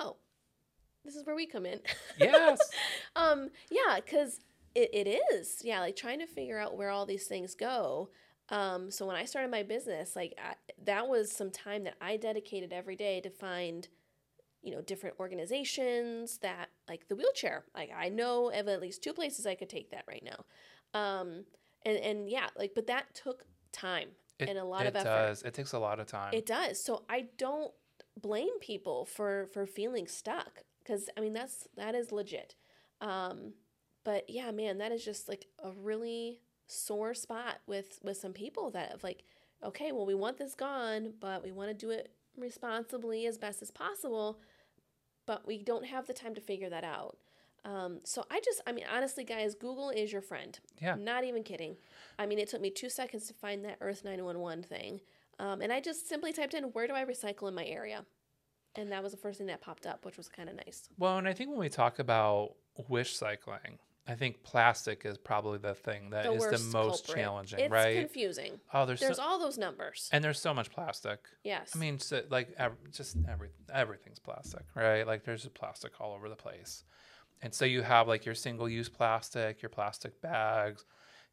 Oh, 0.00 0.16
this 1.04 1.14
is 1.14 1.24
where 1.24 1.36
we 1.36 1.46
come 1.46 1.66
in. 1.66 1.80
Yes. 2.18 2.58
um, 3.14 3.50
yeah, 3.70 3.96
because 3.96 4.40
it, 4.74 4.90
it 4.92 5.20
is. 5.32 5.58
Yeah, 5.62 5.80
like 5.80 5.96
trying 5.96 6.18
to 6.20 6.26
figure 6.26 6.58
out 6.58 6.76
where 6.76 6.90
all 6.90 7.06
these 7.06 7.26
things 7.26 7.54
go. 7.54 8.10
Um, 8.48 8.90
so 8.90 9.06
when 9.06 9.16
I 9.16 9.24
started 9.24 9.50
my 9.50 9.62
business, 9.62 10.14
like 10.14 10.34
I, 10.38 10.54
that 10.84 11.08
was 11.08 11.32
some 11.32 11.50
time 11.50 11.84
that 11.84 11.94
I 12.00 12.16
dedicated 12.16 12.72
every 12.72 12.96
day 12.96 13.20
to 13.20 13.30
find 13.30 13.88
you 14.62 14.72
know 14.72 14.80
different 14.82 15.14
organizations 15.20 16.38
that 16.38 16.70
like 16.88 17.06
the 17.08 17.14
wheelchair 17.14 17.64
like 17.76 17.90
i 17.96 18.08
know 18.08 18.50
of 18.50 18.66
at 18.66 18.80
least 18.80 19.00
two 19.00 19.12
places 19.12 19.46
i 19.46 19.54
could 19.54 19.68
take 19.68 19.90
that 19.92 20.02
right 20.08 20.24
now 20.24 20.44
um 21.00 21.44
and 21.84 21.96
and 21.98 22.28
yeah 22.28 22.48
like 22.58 22.72
but 22.74 22.88
that 22.88 23.14
took 23.14 23.44
time 23.70 24.08
it, 24.40 24.48
and 24.48 24.58
a 24.58 24.64
lot 24.64 24.82
it 24.82 24.88
of 24.88 24.96
effort 24.96 25.04
does. 25.04 25.42
It 25.42 25.54
takes 25.54 25.72
a 25.72 25.78
lot 25.78 26.00
of 26.00 26.06
time. 26.06 26.30
it 26.34 26.46
does 26.46 26.82
so 26.82 27.04
i 27.08 27.26
don't 27.38 27.72
blame 28.20 28.58
people 28.60 29.04
for 29.04 29.46
for 29.52 29.66
feeling 29.66 30.06
stuck 30.06 30.62
because 30.82 31.08
i 31.16 31.20
mean 31.20 31.32
that's 31.32 31.68
that 31.76 31.94
is 31.94 32.12
legit 32.12 32.54
um 33.00 33.52
but 34.04 34.28
yeah 34.28 34.50
man 34.50 34.78
that 34.78 34.92
is 34.92 35.04
just 35.04 35.28
like 35.28 35.46
a 35.62 35.70
really 35.72 36.40
sore 36.66 37.14
spot 37.14 37.58
with 37.66 37.98
with 38.02 38.16
some 38.16 38.32
people 38.32 38.70
that 38.70 38.90
have 38.90 39.04
like 39.04 39.22
okay 39.62 39.92
well 39.92 40.06
we 40.06 40.14
want 40.14 40.38
this 40.38 40.54
gone 40.54 41.12
but 41.20 41.44
we 41.44 41.52
want 41.52 41.68
to 41.68 41.74
do 41.74 41.90
it 41.90 42.10
responsibly 42.38 43.26
as 43.26 43.38
best 43.38 43.62
as 43.62 43.70
possible 43.70 44.40
but 45.26 45.46
we 45.46 45.58
don't 45.58 45.84
have 45.86 46.06
the 46.06 46.14
time 46.14 46.34
to 46.34 46.40
figure 46.40 46.70
that 46.70 46.84
out. 46.84 47.18
Um, 47.64 47.98
so 48.04 48.24
I 48.30 48.40
just, 48.44 48.62
I 48.66 48.72
mean, 48.72 48.84
honestly, 48.90 49.24
guys, 49.24 49.56
Google 49.56 49.90
is 49.90 50.12
your 50.12 50.22
friend. 50.22 50.58
Yeah. 50.80 50.94
Not 50.94 51.24
even 51.24 51.42
kidding. 51.42 51.76
I 52.16 52.26
mean, 52.26 52.38
it 52.38 52.48
took 52.48 52.60
me 52.60 52.70
two 52.70 52.88
seconds 52.88 53.26
to 53.26 53.34
find 53.34 53.64
that 53.64 53.78
Earth 53.80 54.04
911 54.04 54.62
thing. 54.62 55.00
Um, 55.40 55.60
and 55.60 55.72
I 55.72 55.80
just 55.80 56.08
simply 56.08 56.32
typed 56.32 56.54
in, 56.54 56.64
where 56.64 56.86
do 56.86 56.94
I 56.94 57.04
recycle 57.04 57.48
in 57.48 57.54
my 57.54 57.64
area? 57.64 58.04
And 58.76 58.92
that 58.92 59.02
was 59.02 59.12
the 59.12 59.18
first 59.18 59.38
thing 59.38 59.46
that 59.48 59.60
popped 59.60 59.86
up, 59.86 60.04
which 60.04 60.16
was 60.16 60.28
kind 60.28 60.48
of 60.48 60.56
nice. 60.56 60.88
well, 60.98 61.18
and 61.18 61.26
I 61.28 61.32
think 61.32 61.50
when 61.50 61.58
we 61.58 61.68
talk 61.68 61.98
about 61.98 62.54
wish 62.88 63.16
cycling, 63.16 63.78
I 64.08 64.14
think 64.14 64.42
plastic 64.44 65.04
is 65.04 65.18
probably 65.18 65.58
the 65.58 65.74
thing 65.74 66.10
that 66.10 66.24
The 66.24 66.32
is 66.34 66.44
the 66.44 66.78
most 66.78 67.06
culprit. 67.06 67.22
challenging, 67.24 67.58
It's 67.60 67.72
right? 67.72 67.98
confusing. 67.98 68.60
oh, 68.72 68.86
there's, 68.86 69.00
There's 69.00 69.16
so, 69.16 69.22
all 69.22 69.38
those 69.40 69.58
numbers. 69.58 70.08
and 70.12 70.22
there's 70.22 70.38
so 70.38 70.54
much 70.54 70.70
plastic. 70.70 71.18
Yes. 71.42 71.72
I 71.74 71.78
mean, 71.78 71.98
so, 71.98 72.22
like 72.30 72.54
ev- 72.58 72.76
just 72.92 73.16
every 73.28 73.48
everything's 73.72 74.20
plastic, 74.20 74.62
right? 74.76 75.04
Like 75.06 75.24
there's 75.24 75.44
plastic 75.48 76.00
all 76.00 76.14
over 76.14 76.28
the 76.28 76.36
place, 76.36 76.84
and 77.42 77.52
so 77.52 77.64
you 77.64 77.82
have 77.82 78.06
like 78.06 78.24
your 78.24 78.34
single-use 78.36 78.88
plastic, 78.88 79.60
your 79.60 79.70
plastic 79.70 80.20
bags, 80.22 80.84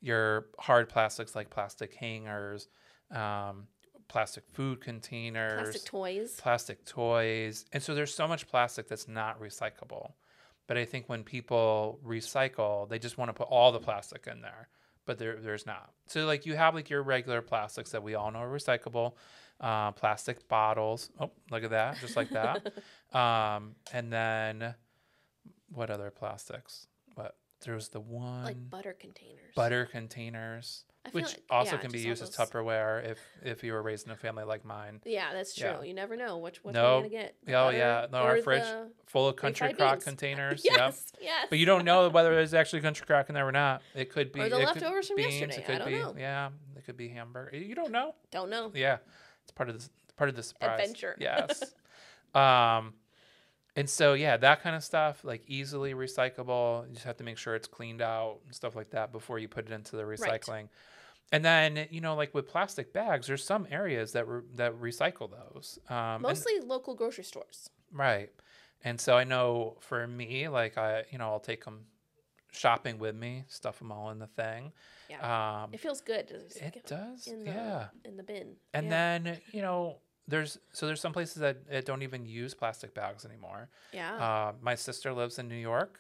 your 0.02 0.48
hard 0.60 0.90
plastics 0.90 1.36
like 1.36 1.50
plastic 1.52 1.94
hangers, 1.94 2.70
um, 3.12 3.68
plastic 4.14 4.44
food 4.54 4.80
containers, 4.80 5.64
plastic 5.64 5.86
toys. 5.86 6.40
plastic 6.40 6.86
toys, 6.86 7.66
and 7.74 7.82
so 7.82 7.96
there's 7.96 8.14
so 8.14 8.28
much 8.28 8.48
plastic 8.48 8.88
that's 8.88 9.08
not 9.08 9.42
recyclable. 9.42 10.12
But 10.68 10.78
I 10.78 10.86
think 10.86 11.10
when 11.10 11.24
people 11.24 12.00
recycle, 12.06 12.88
they 12.88 13.00
just 13.00 13.18
want 13.18 13.30
to 13.30 13.34
put 13.34 13.48
all 13.50 13.72
the 13.72 13.80
plastic 13.80 14.28
in 14.32 14.42
there, 14.42 14.70
but 15.08 15.18
there 15.18 15.38
there's 15.38 15.66
not. 15.66 15.90
So 16.06 16.28
like 16.28 16.46
you 16.46 16.56
have 16.56 16.76
like 16.76 16.92
your 16.92 17.02
regular 17.02 17.42
plastics 17.42 17.90
that 17.90 18.04
we 18.04 18.14
all 18.14 18.32
know 18.32 18.40
are 18.40 18.50
recyclable, 18.50 19.14
uh, 19.60 19.92
plastic 19.94 20.48
bottles. 20.48 21.10
Oh, 21.20 21.32
look 21.50 21.64
at 21.64 21.72
that, 21.72 21.98
just 22.00 22.16
like 22.16 22.30
that. 22.30 22.72
um, 23.18 23.76
and 23.92 24.14
then 24.14 24.76
what 25.74 25.90
other 25.90 26.12
plastics? 26.12 26.86
What 27.16 27.36
there's 27.66 27.90
the 27.90 28.00
one 28.00 28.44
like 28.44 28.70
butter 28.70 28.94
containers. 28.94 29.56
butter 29.56 29.86
containers, 29.92 30.86
which 31.12 31.26
like- 31.26 31.44
also 31.50 31.76
yeah, 31.76 31.82
can 31.82 31.92
be 31.92 32.00
used 32.00 32.24
as 32.24 32.36
Tupperware 32.36 33.06
if 33.06 33.20
if 33.44 33.64
you 33.64 33.74
were 33.74 33.82
raised 33.82 34.06
in 34.06 34.14
a 34.14 34.16
family 34.16 34.44
like 34.44 34.64
mine. 34.64 35.02
Yeah, 35.06 35.34
that's 35.34 35.54
true. 35.54 35.70
Yeah. 35.70 35.84
You 35.84 35.94
never 35.94 36.16
know 36.16 36.38
which 36.38 36.64
one 36.64 36.74
you're 36.74 36.84
gonna 36.84 37.10
get. 37.10 37.36
Oh 37.50 37.70
yeah, 37.70 38.08
no, 38.12 38.20
our 38.20 38.38
fridge 38.42 38.64
full 39.06 39.28
of 39.28 39.36
country 39.36 39.74
crock 39.74 39.96
beans. 39.96 40.04
containers. 40.06 40.62
Yep. 40.64 40.78
Yes, 40.78 41.14
yes. 41.22 41.48
But 41.50 41.60
you 41.60 41.66
don't 41.66 41.86
know 41.86 42.10
whether 42.10 42.34
there's 42.34 42.54
actually 42.54 42.82
country 42.82 43.06
crock 43.06 43.30
in 43.30 43.36
there 43.36 43.48
or 43.48 43.52
not. 43.52 43.82
It 43.96 44.10
could 44.12 44.32
be 44.32 44.42
Or 44.42 44.50
the 44.50 44.60
leftovers 44.60 45.08
from 45.08 45.18
beans, 45.18 45.34
yesterday. 45.34 45.58
It 45.58 45.66
could 45.66 45.76
I 45.76 45.78
don't 45.80 45.88
be 45.90 46.00
know. 46.00 46.16
yeah. 46.18 46.50
It 46.78 46.86
could 46.86 46.98
be 46.98 47.10
hamburger. 47.10 47.58
You 47.58 47.76
don't 47.76 47.92
know. 47.92 48.16
Don't 48.32 48.50
know. 48.50 48.72
Yeah, 48.74 48.98
it's 49.44 49.52
part 49.52 49.70
of 49.70 49.82
the 49.82 49.90
part 50.16 50.30
of 50.30 50.36
the 50.36 50.44
surprise. 50.44 50.80
Adventure. 50.80 51.16
Yes. 51.20 51.64
um, 52.36 52.94
and 53.76 53.90
so 53.90 54.14
yeah, 54.14 54.38
that 54.38 54.62
kind 54.62 54.76
of 54.76 54.84
stuff 54.84 55.24
like 55.24 55.44
easily 55.48 55.94
recyclable. 55.94 56.88
You 56.88 56.94
just 56.94 57.06
have 57.06 57.18
to 57.18 57.24
make 57.24 57.38
sure 57.38 57.56
it's 57.56 57.68
cleaned 57.68 58.02
out 58.02 58.40
and 58.46 58.54
stuff 58.54 58.76
like 58.76 58.92
that 58.92 59.12
before 59.12 59.40
you 59.40 59.48
put 59.48 59.66
it 59.66 59.72
into 59.72 59.96
the 59.96 60.04
recycling. 60.04 60.70
And 61.32 61.44
then 61.44 61.88
you 61.90 62.02
know, 62.02 62.16
like 62.16 62.34
with 62.34 62.48
plastic 62.48 62.94
bags, 62.94 63.28
there's 63.28 63.44
some 63.44 63.68
areas 63.72 64.12
that 64.12 64.28
re- 64.28 64.44
that 64.56 64.74
recycle 64.80 65.30
those. 65.32 65.80
Um, 65.90 65.98
and- 65.98 66.22
Mostly 66.24 66.60
local 66.60 66.96
grocery 66.96 67.24
stores. 67.24 67.70
Right. 67.92 68.30
And 68.84 69.00
so 69.00 69.16
I 69.16 69.24
know 69.24 69.78
for 69.80 70.06
me, 70.08 70.48
like 70.50 70.78
I, 70.78 71.04
you 71.10 71.18
know, 71.18 71.30
I'll 71.30 71.40
take 71.40 71.64
them 71.64 71.86
shopping 72.52 73.00
with 73.00 73.16
me, 73.16 73.46
stuff 73.48 73.80
them 73.80 73.92
all 73.92 74.12
in 74.12 74.20
the 74.20 74.28
thing. 74.28 74.74
Yeah. 75.10 75.64
Um, 75.64 75.70
It 75.74 75.80
feels 75.80 76.02
good. 76.02 76.28
just 76.28 76.58
it 76.58 76.86
does, 76.86 77.28
in 77.28 77.46
the, 77.46 77.52
yeah. 77.52 77.86
In 78.06 78.18
the 78.18 78.24
bin. 78.24 78.56
And 78.74 78.88
yeah. 78.88 78.92
then 78.92 79.38
you 79.52 79.62
know, 79.62 80.00
there's 80.28 80.58
so 80.72 80.86
there's 80.86 81.02
some 81.02 81.14
places 81.14 81.36
that, 81.36 81.68
that 81.70 81.86
don't 81.86 82.02
even 82.04 82.26
use 82.26 82.54
plastic 82.54 82.94
bags 82.94 83.26
anymore. 83.26 83.70
Yeah. 83.92 84.16
Uh, 84.16 84.52
my 84.62 84.76
sister 84.76 85.14
lives 85.14 85.40
in 85.40 85.48
New 85.48 85.56
York. 85.56 86.00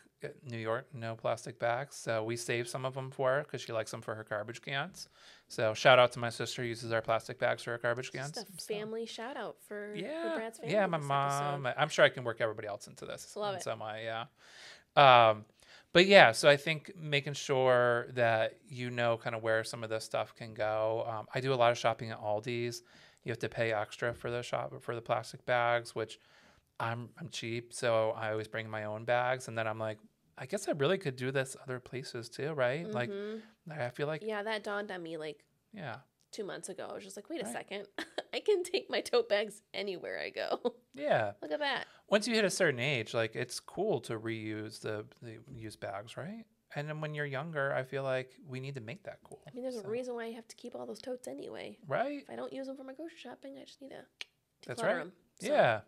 New 0.50 0.58
York, 0.58 0.88
no 0.94 1.16
plastic 1.16 1.60
bags. 1.60 1.96
So 1.96 2.24
we 2.24 2.36
save 2.36 2.68
some 2.68 2.86
of 2.86 2.94
them 2.94 3.12
for 3.12 3.32
her 3.32 3.44
because 3.44 3.62
she 3.62 3.72
likes 3.74 3.92
them 3.92 4.02
for 4.02 4.16
her 4.16 4.24
garbage 4.24 4.62
cans. 4.62 5.08
So 5.48 5.74
shout 5.74 6.00
out 6.00 6.12
to 6.14 6.20
my 6.20 6.30
sister 6.30 6.64
uses 6.64 6.92
our 6.92 7.02
plastic 7.02 7.38
bags 7.40 7.64
for 7.64 7.72
her 7.72 7.78
garbage 7.78 8.12
cans. 8.12 8.32
Just 8.32 8.48
a 8.50 8.62
So- 8.62 8.74
family 8.74 9.06
shout 9.06 9.38
out 9.38 9.58
for, 9.68 9.92
for 9.94 9.96
yeah, 10.00 10.34
Brad's 10.36 10.58
family. 10.60 10.74
yeah, 10.74 10.86
my 10.88 10.98
mom. 10.98 11.66
episode. 11.66 11.82
I'm 11.82 11.90
sure 11.90 12.06
I 12.06 12.10
can 12.10 12.24
work 12.24 12.42
everybody 12.42 12.68
else 12.68 12.88
into 12.88 13.06
this. 13.06 13.36
Love 13.36 13.56
it. 13.56 13.64
Some 13.64 13.80
way, 13.80 14.04
yeah. 14.06 14.26
Um, 14.96 15.46
but 15.92 16.08
yeah, 16.08 16.32
so 16.32 16.50
I 16.50 16.58
think 16.58 16.92
making 17.00 17.34
sure 17.34 18.08
that 18.14 18.58
you 18.68 18.90
know 18.90 19.18
kind 19.18 19.36
of 19.36 19.44
where 19.44 19.64
some 19.64 19.84
of 19.84 19.90
this 19.90 20.04
stuff 20.04 20.34
can 20.36 20.54
go. 20.54 21.06
Um, 21.08 21.28
I 21.34 21.40
do 21.40 21.54
a 21.54 21.56
lot 21.56 21.72
of 21.72 21.78
shopping 21.78 22.12
at 22.12 22.20
Aldi's. 22.22 22.82
You 23.24 23.32
have 23.32 23.40
to 23.40 23.50
pay 23.50 23.72
extra 23.72 24.14
for 24.14 24.30
the 24.32 24.42
shop 24.42 24.74
for 24.82 24.96
the 24.96 25.02
plastic 25.02 25.46
bags, 25.46 25.94
which 25.96 26.20
I'm 26.80 27.10
I'm 27.20 27.30
cheap, 27.30 27.74
so 27.74 28.12
I 28.18 28.32
always 28.32 28.48
bring 28.48 28.68
my 28.70 28.86
own 28.86 29.06
bags, 29.06 29.48
and 29.48 29.58
then 29.58 29.68
I'm 29.68 29.78
like, 29.80 30.00
I 30.38 30.46
guess 30.46 30.68
I 30.68 30.72
really 30.72 30.98
could 30.98 31.16
do 31.16 31.32
this 31.32 31.56
other 31.64 31.80
places 31.80 32.30
too, 32.30 32.54
right? 32.54 32.90
Like 32.90 33.10
Mhm. 33.10 33.42
I 33.72 33.90
feel 33.90 34.08
like 34.08 34.24
yeah, 34.24 34.44
that 34.44 34.64
dawned 34.64 34.92
on 34.92 35.02
me 35.04 35.18
like 35.18 35.44
yeah, 35.74 35.98
two 36.32 36.44
months 36.44 36.70
ago. 36.70 36.88
I 36.90 36.94
was 36.94 37.04
just 37.04 37.16
like, 37.16 37.30
wait 37.30 37.42
a 37.42 37.48
second. 37.52 37.88
I 38.34 38.40
can 38.40 38.64
take 38.64 38.90
my 38.90 39.02
tote 39.02 39.30
bags 39.30 39.62
anywhere 39.74 40.20
I 40.20 40.30
go. 40.32 40.76
yeah. 40.96 41.34
Look 41.42 41.52
at 41.52 41.60
that. 41.60 41.86
once 42.10 42.28
you 42.28 42.34
hit 42.36 42.46
a 42.46 42.50
certain 42.50 42.80
age, 42.80 43.14
like 43.14 43.36
it's 43.36 43.60
cool 43.60 44.00
to 44.02 44.20
reuse 44.20 44.82
the 44.82 45.06
the 45.22 45.38
used 45.54 45.80
bags, 45.80 46.18
right? 46.18 46.46
And 46.76 46.90
then 46.90 47.02
when 47.02 47.14
you're 47.14 47.28
younger, 47.28 47.72
I 47.72 47.84
feel 47.84 48.02
like 48.02 48.32
we 48.48 48.60
need 48.60 48.74
to 48.76 48.82
make 48.82 49.04
that 49.04 49.20
cool. 49.24 49.44
I 49.48 49.52
mean, 49.54 49.62
there's 49.64 49.76
So- 49.82 49.86
a 49.88 49.90
reason 49.90 50.16
why 50.16 50.26
I 50.26 50.32
have 50.32 50.48
to 50.48 50.56
keep 50.56 50.74
all 50.74 50.88
those 50.88 51.00
totes 51.02 51.28
anyway. 51.28 51.78
Right? 51.88 52.24
If 52.24 52.30
I 52.32 52.36
don't 52.36 52.52
use 52.52 52.66
them 52.66 52.76
for 52.78 52.84
my 52.84 52.94
grocery 52.94 53.18
shopping, 53.20 53.60
I 53.62 53.66
just 53.66 53.80
need 53.80 53.90
to 53.92 54.04
That's 54.66 54.82
right. 54.82 54.94
right. 54.96 55.02
'em. 55.02 55.14
So, 55.40 55.48
Yeah. 55.54 55.82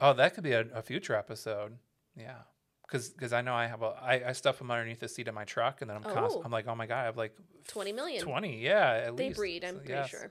Oh, 0.00 0.12
that 0.14 0.34
could 0.34 0.42
be 0.42 0.52
a, 0.52 0.62
a 0.74 0.82
future 0.82 1.14
episode. 1.14 1.78
Yeah. 2.16 2.42
Cause, 2.88 3.08
because 3.08 3.32
I 3.32 3.40
know 3.42 3.52
I 3.54 3.66
have 3.66 3.82
a 3.82 3.86
I, 4.00 4.28
I 4.28 4.32
stuff 4.32 4.58
them 4.58 4.70
underneath 4.70 5.00
the 5.00 5.08
seat 5.08 5.26
of 5.26 5.34
my 5.34 5.44
truck 5.44 5.80
and 5.80 5.90
then 5.90 5.96
I'm 5.96 6.04
oh. 6.06 6.14
const- 6.14 6.36
Oh. 6.38 6.42
I'm 6.44 6.52
like 6.52 6.68
oh 6.68 6.74
my 6.76 6.86
god 6.86 6.98
I 7.00 7.04
have 7.04 7.16
like 7.16 7.34
20 7.68 7.92
million. 7.92 8.22
twenty 8.22 8.60
yeah 8.62 9.02
at 9.06 9.16
They 9.16 9.24
least 9.26 9.36
breed, 9.38 9.64
I'm 9.64 9.74
So, 9.74 9.78
pretty 9.80 9.92
yes. 9.94 10.08
sure. 10.10 10.30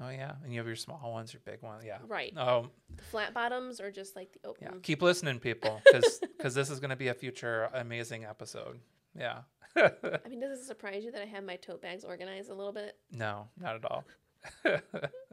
oh 0.00 0.08
yeah 0.08 0.32
and 0.42 0.52
you 0.52 0.58
have 0.58 0.66
your 0.66 0.74
small 0.74 1.12
ones 1.12 1.32
your 1.32 1.42
big 1.44 1.62
ones 1.62 1.84
yeah 1.86 1.98
Right. 2.08 2.32
oh 2.36 2.70
The 2.96 3.02
flat 3.04 3.32
bottoms 3.34 3.80
are 3.80 3.92
just 3.92 4.16
like 4.16 4.36
the 4.42 4.52
yeah 4.60 4.68
open. 4.68 4.80
keep 4.80 5.00
listening 5.00 5.38
people 5.38 5.80
because 5.92 6.18
because 6.36 6.54
this 6.54 6.70
is 6.70 6.80
going 6.80 6.90
to 6.90 6.96
be 6.96 7.06
a 7.08 7.14
future 7.14 7.68
amazing 7.74 8.24
episode 8.24 8.80
yeah 9.16 9.42
I 9.76 9.92
mean, 10.28 10.40
does 10.40 10.58
it 10.58 10.64
surprise 10.64 11.02
you 11.04 11.12
that 11.12 11.22
I 11.22 11.26
have 11.26 11.44
my 11.44 11.56
tote 11.56 11.80
bags 11.82 12.02
organized 12.04 12.50
a 12.50 12.54
little 12.54 12.72
bit 12.72 12.96
no 13.12 13.46
not 13.60 13.76
at 13.76 13.84
all 13.84 14.04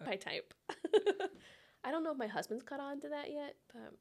by 0.05 0.15
type? 0.17 0.53
I 1.83 1.91
don't 1.91 2.03
know 2.03 2.11
if 2.11 2.17
my 2.17 2.27
husband's 2.27 2.63
caught 2.63 2.79
on 2.79 2.99
to 3.01 3.09
that 3.09 3.31
yet, 3.31 3.55
but 3.73 3.93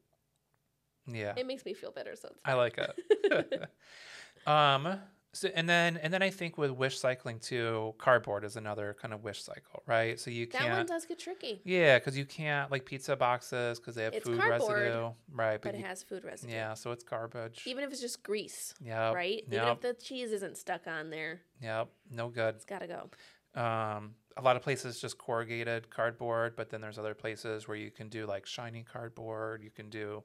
yeah 1.07 1.33
it 1.37 1.45
makes 1.47 1.65
me 1.65 1.73
feel 1.73 1.91
better. 1.91 2.15
So 2.15 2.29
it's 2.29 2.39
I 2.45 2.53
like 2.53 2.77
it. 2.77 3.69
um. 4.47 4.99
So 5.31 5.47
and 5.53 5.69
then 5.69 5.97
and 5.97 6.11
then 6.11 6.23
I 6.23 6.31
think 6.31 6.57
with 6.57 6.71
wish 6.71 6.97
cycling 6.97 7.37
too, 7.37 7.93
cardboard 7.99 8.43
is 8.43 8.55
another 8.55 8.95
kind 8.99 9.13
of 9.13 9.23
wish 9.23 9.43
cycle, 9.43 9.83
right? 9.85 10.19
So 10.19 10.31
you 10.31 10.47
that 10.47 10.63
one 10.63 10.71
can't. 10.71 10.87
does 10.87 11.05
get 11.05 11.19
tricky, 11.19 11.61
Yeah, 11.63 11.99
because 11.99 12.17
you 12.17 12.25
can't 12.25 12.71
like 12.71 12.83
pizza 12.83 13.15
boxes 13.15 13.79
because 13.79 13.93
they 13.93 14.05
have 14.05 14.15
It's 14.15 14.25
food 14.27 14.43
residue, 14.43 15.11
right? 15.31 15.61
but 15.61 15.75
it 15.75 15.81
you- 15.81 15.85
has 15.85 16.01
food 16.01 16.23
residue. 16.23 16.51
yeah, 16.51 16.73
so 16.73 16.91
it's 16.91 17.03
garbage. 17.03 17.61
Even 17.67 17.83
if 17.83 17.91
it's 17.91 18.01
just 18.01 18.23
grease, 18.23 18.73
Yeah. 18.81 19.13
right? 19.13 19.43
Even 19.51 19.67
if 19.67 19.81
the 19.81 19.93
cheese 19.93 20.31
isn't 20.31 20.57
stuck 20.57 20.87
on 20.87 21.11
there, 21.11 21.41
Yep. 21.61 21.89
No 22.09 22.29
good. 22.29 22.55
it's 22.55 22.65
got 22.65 22.79
to 22.79 22.87
go. 22.87 23.61
Um, 23.61 24.15
a 24.35 24.41
lot 24.41 24.55
of 24.55 24.63
places 24.63 24.99
just 24.99 25.19
corrugated 25.19 25.91
cardboard, 25.91 26.55
but 26.55 26.71
then 26.71 26.81
there's 26.81 26.97
other 26.97 27.13
places 27.13 27.67
where 27.67 27.77
you 27.77 27.91
can 27.91 28.09
do 28.09 28.25
like 28.25 28.47
shiny 28.47 28.81
cardboard. 28.81 29.61
You 29.61 29.69
can 29.69 29.91
do, 29.91 30.23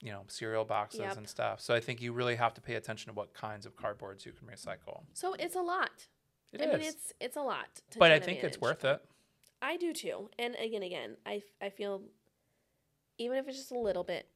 you 0.00 0.12
know, 0.12 0.22
cereal 0.28 0.64
boxes 0.64 1.00
Yep. 1.00 1.16
and 1.16 1.28
stuff. 1.28 1.60
So 1.60 1.74
I 1.74 1.80
think 1.80 2.00
you 2.00 2.12
really 2.12 2.36
have 2.36 2.54
to 2.54 2.60
pay 2.60 2.74
attention 2.74 3.08
to 3.12 3.14
what 3.14 3.34
kinds 3.34 3.66
of 3.66 3.76
cardboards 3.76 4.24
you 4.24 4.32
can 4.32 4.46
recycle. 4.46 5.02
So 5.12 5.34
it's 5.34 5.56
a 5.56 5.60
lot. 5.60 6.06
It 6.52 6.60
I 6.60 6.64
is, 6.64 6.78
mean, 6.78 6.88
it's 6.88 7.12
it's 7.20 7.36
a 7.36 7.42
lot. 7.42 7.66
To 7.90 7.98
but 7.98 8.10
I 8.12 8.18
think 8.20 8.42
it's 8.44 8.60
worth 8.60 8.84
it. 8.84 9.04
I 9.60 9.76
do 9.76 9.92
too. 9.92 10.30
And 10.38 10.54
again, 10.56 10.82
again, 10.82 11.16
I 11.26 11.42
I 11.60 11.68
feel 11.70 12.02
even 13.18 13.36
if 13.36 13.48
it's 13.48 13.58
just 13.58 13.72
a 13.72 13.78
little 13.78 14.04
bit, 14.04 14.28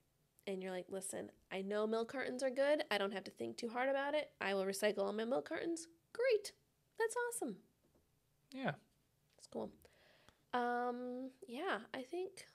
and 0.47 0.61
you're 0.63 0.73
like, 0.73 0.87
listen, 0.91 1.31
I 1.53 1.63
know 1.63 1.87
milk 1.87 2.11
cartons 2.13 2.43
are 2.43 2.51
good. 2.51 2.83
I 2.91 2.99
don't 2.99 3.13
have 3.13 3.25
to 3.25 3.31
think 3.31 3.57
too 3.57 3.69
hard 3.69 3.89
about 3.89 4.15
it. 4.15 4.31
I 4.41 4.55
will 4.55 4.65
recycle 4.65 4.99
all 5.05 5.13
my 5.13 5.25
milk 5.25 5.49
cartons. 5.49 5.87
Great, 6.13 6.53
that's 6.99 7.15
awesome. 7.29 7.57
Yeah. 8.53 8.73
That's 9.37 9.47
cool. 9.51 9.71
Um, 10.53 11.31
yeah, 11.47 11.79
I 11.95 12.03
think. 12.03 12.47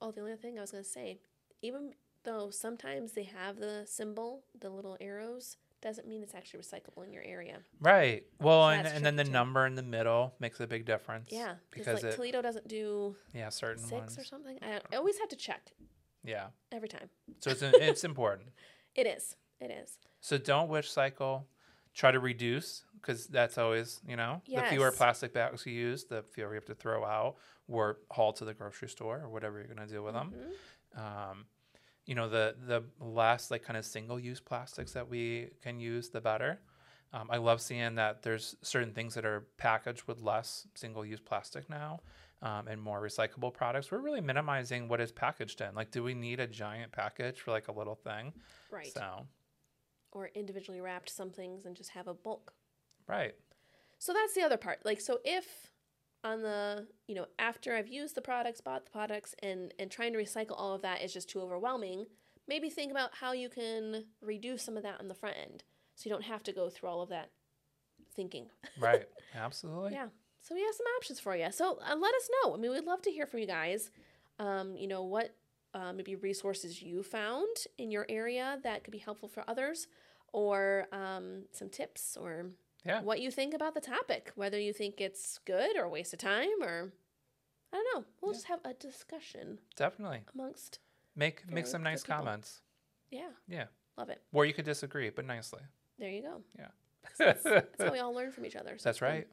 Oh, 0.00 0.10
the 0.10 0.20
only 0.20 0.36
thing 0.36 0.58
I 0.58 0.60
was 0.60 0.72
gonna 0.72 0.84
say, 0.84 1.20
even 1.62 1.94
though 2.26 2.50
sometimes 2.50 3.12
they 3.12 3.22
have 3.22 3.56
the 3.58 3.84
symbol, 3.86 4.44
the 4.60 4.68
little 4.68 4.98
arrows, 5.00 5.56
doesn't 5.80 6.06
mean 6.08 6.22
it's 6.22 6.34
actually 6.34 6.60
recyclable 6.60 7.04
in 7.06 7.12
your 7.12 7.22
area. 7.22 7.58
Right. 7.80 8.24
Well, 8.40 8.62
So 8.64 8.68
and, 8.70 8.86
and 8.86 9.06
then 9.06 9.16
the 9.16 9.24
too. 9.24 9.30
number 9.30 9.64
in 9.66 9.74
the 9.76 9.82
middle 9.82 10.34
makes 10.40 10.60
a 10.60 10.66
big 10.66 10.84
difference. 10.84 11.28
Yeah, 11.30 11.54
because 11.70 12.02
like 12.02 12.12
it, 12.12 12.16
Toledo 12.16 12.42
doesn't 12.42 12.68
do 12.68 13.14
yeah, 13.32 13.48
certain 13.48 13.82
six 13.82 13.92
ones. 13.92 14.18
or 14.18 14.24
something. 14.24 14.58
I, 14.60 14.80
I 14.92 14.96
always 14.96 15.18
have 15.18 15.28
to 15.30 15.36
check 15.36 15.70
Yeah. 16.24 16.48
every 16.72 16.88
time. 16.88 17.08
So 17.40 17.50
it's 17.50 17.62
it's 17.62 18.04
important. 18.04 18.48
It 18.94 19.06
is. 19.06 19.36
It 19.60 19.70
is. 19.70 19.98
So 20.20 20.36
don't 20.38 20.68
wish 20.68 20.90
cycle. 20.90 21.46
Try 21.94 22.10
to 22.10 22.20
reduce 22.20 22.84
because 23.00 23.26
that's 23.26 23.56
always 23.56 24.00
you 24.06 24.16
know 24.16 24.42
the 24.54 24.62
fewer 24.64 24.90
plastic 24.90 25.32
bags 25.32 25.64
you 25.64 25.72
use, 25.72 26.04
the 26.04 26.22
fewer 26.22 26.48
you 26.50 26.54
have 26.56 26.66
to 26.66 26.74
throw 26.74 27.04
out 27.04 27.36
or 27.68 27.98
haul 28.10 28.32
to 28.34 28.44
the 28.44 28.52
grocery 28.52 28.88
store 28.88 29.20
or 29.22 29.30
whatever 29.30 29.58
you're 29.58 29.68
gonna 29.68 29.86
do 29.86 30.02
with 30.02 30.12
them. 30.14 30.34
Mhm. 30.34 31.00
Um, 31.30 31.46
you 32.06 32.14
know 32.14 32.28
the 32.28 32.54
the 32.66 32.82
less 33.00 33.50
like 33.50 33.62
kind 33.62 33.76
of 33.76 33.84
single 33.84 34.18
use 34.18 34.40
plastics 34.40 34.92
that 34.92 35.08
we 35.08 35.50
can 35.62 35.78
use, 35.80 36.08
the 36.08 36.20
better. 36.20 36.60
Um, 37.12 37.28
I 37.30 37.36
love 37.36 37.60
seeing 37.60 37.94
that 37.96 38.22
there's 38.22 38.56
certain 38.62 38.92
things 38.92 39.14
that 39.14 39.24
are 39.24 39.46
packaged 39.58 40.04
with 40.06 40.20
less 40.20 40.66
single 40.74 41.04
use 41.04 41.20
plastic 41.20 41.68
now. 41.70 42.00
Um, 42.42 42.68
and 42.68 42.80
more 42.80 43.00
recyclable 43.00 43.52
products. 43.52 43.90
We're 43.90 44.02
really 44.02 44.20
minimizing 44.20 44.88
what 44.88 45.00
is 45.00 45.10
packaged 45.10 45.62
in. 45.62 45.74
Like, 45.74 45.90
do 45.90 46.02
we 46.02 46.12
need 46.12 46.38
a 46.38 46.46
giant 46.46 46.92
package 46.92 47.40
for 47.40 47.50
like 47.50 47.68
a 47.68 47.72
little 47.72 47.94
thing? 47.94 48.34
Right. 48.70 48.92
So, 48.92 49.26
Or 50.12 50.28
individually 50.34 50.82
wrapped 50.82 51.08
some 51.08 51.30
things 51.30 51.64
and 51.64 51.74
just 51.74 51.90
have 51.90 52.06
a 52.08 52.14
bulk. 52.14 52.52
right. 53.08 53.34
So 53.98 54.12
that's 54.12 54.34
the 54.34 54.42
other 54.42 54.58
part. 54.58 54.84
Like 54.84 55.00
so 55.00 55.18
if 55.24 55.72
on 56.26 56.42
the, 56.42 56.86
you 57.06 57.14
know, 57.14 57.26
after 57.38 57.74
I've 57.74 57.88
used 57.88 58.14
the 58.16 58.20
products, 58.20 58.60
bought 58.60 58.84
the 58.84 58.90
products 58.90 59.34
and 59.42 59.72
and 59.78 59.90
trying 59.90 60.12
to 60.12 60.18
recycle 60.18 60.54
all 60.56 60.74
of 60.74 60.82
that 60.82 61.02
is 61.02 61.12
just 61.12 61.28
too 61.28 61.40
overwhelming, 61.40 62.06
maybe 62.48 62.68
think 62.68 62.90
about 62.90 63.10
how 63.14 63.32
you 63.32 63.48
can 63.48 64.04
reduce 64.20 64.62
some 64.62 64.76
of 64.76 64.82
that 64.82 64.98
on 65.00 65.08
the 65.08 65.14
front 65.14 65.36
end 65.40 65.62
so 65.94 66.08
you 66.08 66.14
don't 66.14 66.24
have 66.24 66.42
to 66.44 66.52
go 66.52 66.68
through 66.68 66.88
all 66.88 67.02
of 67.02 67.08
that 67.10 67.30
thinking. 68.14 68.46
Right. 68.78 69.06
Absolutely. 69.34 69.92
Yeah. 69.92 70.08
So 70.42 70.54
we 70.54 70.60
have 70.62 70.74
some 70.74 70.86
options 70.98 71.18
for 71.18 71.34
you. 71.34 71.50
So 71.50 71.78
uh, 71.80 71.96
let 71.96 72.14
us 72.14 72.28
know. 72.42 72.54
I 72.54 72.58
mean, 72.58 72.70
we'd 72.70 72.84
love 72.84 73.02
to 73.02 73.10
hear 73.10 73.26
from 73.26 73.40
you 73.40 73.46
guys. 73.46 73.90
Um, 74.38 74.76
you 74.76 74.86
know, 74.86 75.02
what 75.02 75.34
uh, 75.74 75.92
maybe 75.92 76.14
resources 76.14 76.82
you 76.82 77.02
found 77.02 77.56
in 77.78 77.90
your 77.90 78.04
area 78.08 78.58
that 78.62 78.84
could 78.84 78.92
be 78.92 78.98
helpful 78.98 79.28
for 79.28 79.44
others, 79.48 79.88
or 80.32 80.86
um, 80.92 81.44
some 81.52 81.68
tips, 81.68 82.16
or 82.20 82.50
Yeah. 82.86 83.02
what 83.02 83.20
you 83.20 83.30
think 83.30 83.52
about 83.54 83.74
the 83.74 83.80
topic. 83.80 84.32
Whether 84.36 84.58
you 84.60 84.72
think 84.72 85.00
it's 85.00 85.38
good 85.44 85.76
or 85.76 85.84
a 85.84 85.88
waste 85.88 86.12
of 86.12 86.18
time, 86.20 86.62
or 86.62 86.92
I 87.72 87.76
don't 87.76 87.94
know. 87.94 88.04
We'll 88.20 88.32
Yeah. 88.32 88.36
just 88.36 88.46
have 88.46 88.60
a 88.64 88.74
discussion 88.74 89.58
Definitely. 89.76 90.22
amongst. 90.34 90.78
Make 91.14 91.50
make 91.50 91.66
some 91.66 91.82
nice 91.82 92.02
people. 92.02 92.16
comments. 92.18 92.62
Yeah, 93.10 93.30
Yeah. 93.48 93.66
love 93.96 94.10
it. 94.10 94.22
Or 94.32 94.44
you 94.46 94.52
could 94.54 94.64
disagree, 94.64 95.10
but 95.10 95.24
nicely. 95.24 95.62
There 95.98 96.10
you 96.10 96.22
go. 96.22 96.42
Yeah. 96.58 96.68
That's, 97.18 97.42
that's 97.42 97.82
how 97.82 97.92
we 97.92 97.98
all 97.98 98.12
learn 98.14 98.30
from 98.32 98.44
each 98.46 98.56
other. 98.56 98.76
so 98.78 98.84
That's 98.88 99.00
right. 99.02 99.26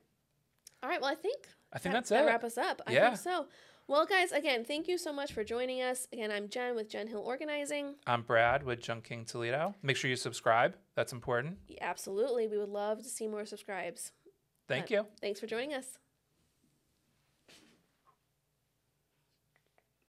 All 0.81 0.89
right. 0.89 1.01
Well, 1.01 1.11
I 1.11 1.15
think 1.15 1.47
I 1.71 1.79
think 1.79 1.93
that, 1.93 1.99
that's 1.99 2.09
that 2.09 2.23
it. 2.23 2.27
wrap 2.27 2.43
us 2.43 2.57
up. 2.57 2.81
I 2.87 2.91
Yeah. 2.93 3.09
think 3.09 3.21
so. 3.21 3.47
Well, 3.87 4.05
guys, 4.05 4.31
again, 4.31 4.63
thank 4.63 4.87
you 4.87 4.97
so 4.97 5.11
much 5.11 5.33
for 5.33 5.43
joining 5.43 5.81
us. 5.81 6.07
Again, 6.13 6.31
I'm 6.31 6.47
Jen 6.47 6.75
with 6.75 6.89
Jen 6.89 7.07
Hill 7.07 7.19
Organizing. 7.19 7.95
I'm 8.07 8.21
Brad 8.21 8.63
with 8.63 8.79
Junk 8.79 9.03
King 9.03 9.25
Toledo. 9.25 9.75
Make 9.83 9.97
sure 9.97 10.09
you 10.09 10.15
subscribe. 10.15 10.75
That's 10.95 11.11
important. 11.11 11.57
Absolutely. 11.81 12.47
We 12.47 12.57
would 12.57 12.69
love 12.69 12.99
to 13.03 13.09
see 13.09 13.27
more 13.27 13.45
subscribes. 13.45 14.13
Thank 14.69 14.85
Uh, 14.85 14.95
you. 14.95 15.07
Thanks 15.19 15.41
for 15.41 15.47
joining 15.47 15.73
us. 15.73 15.97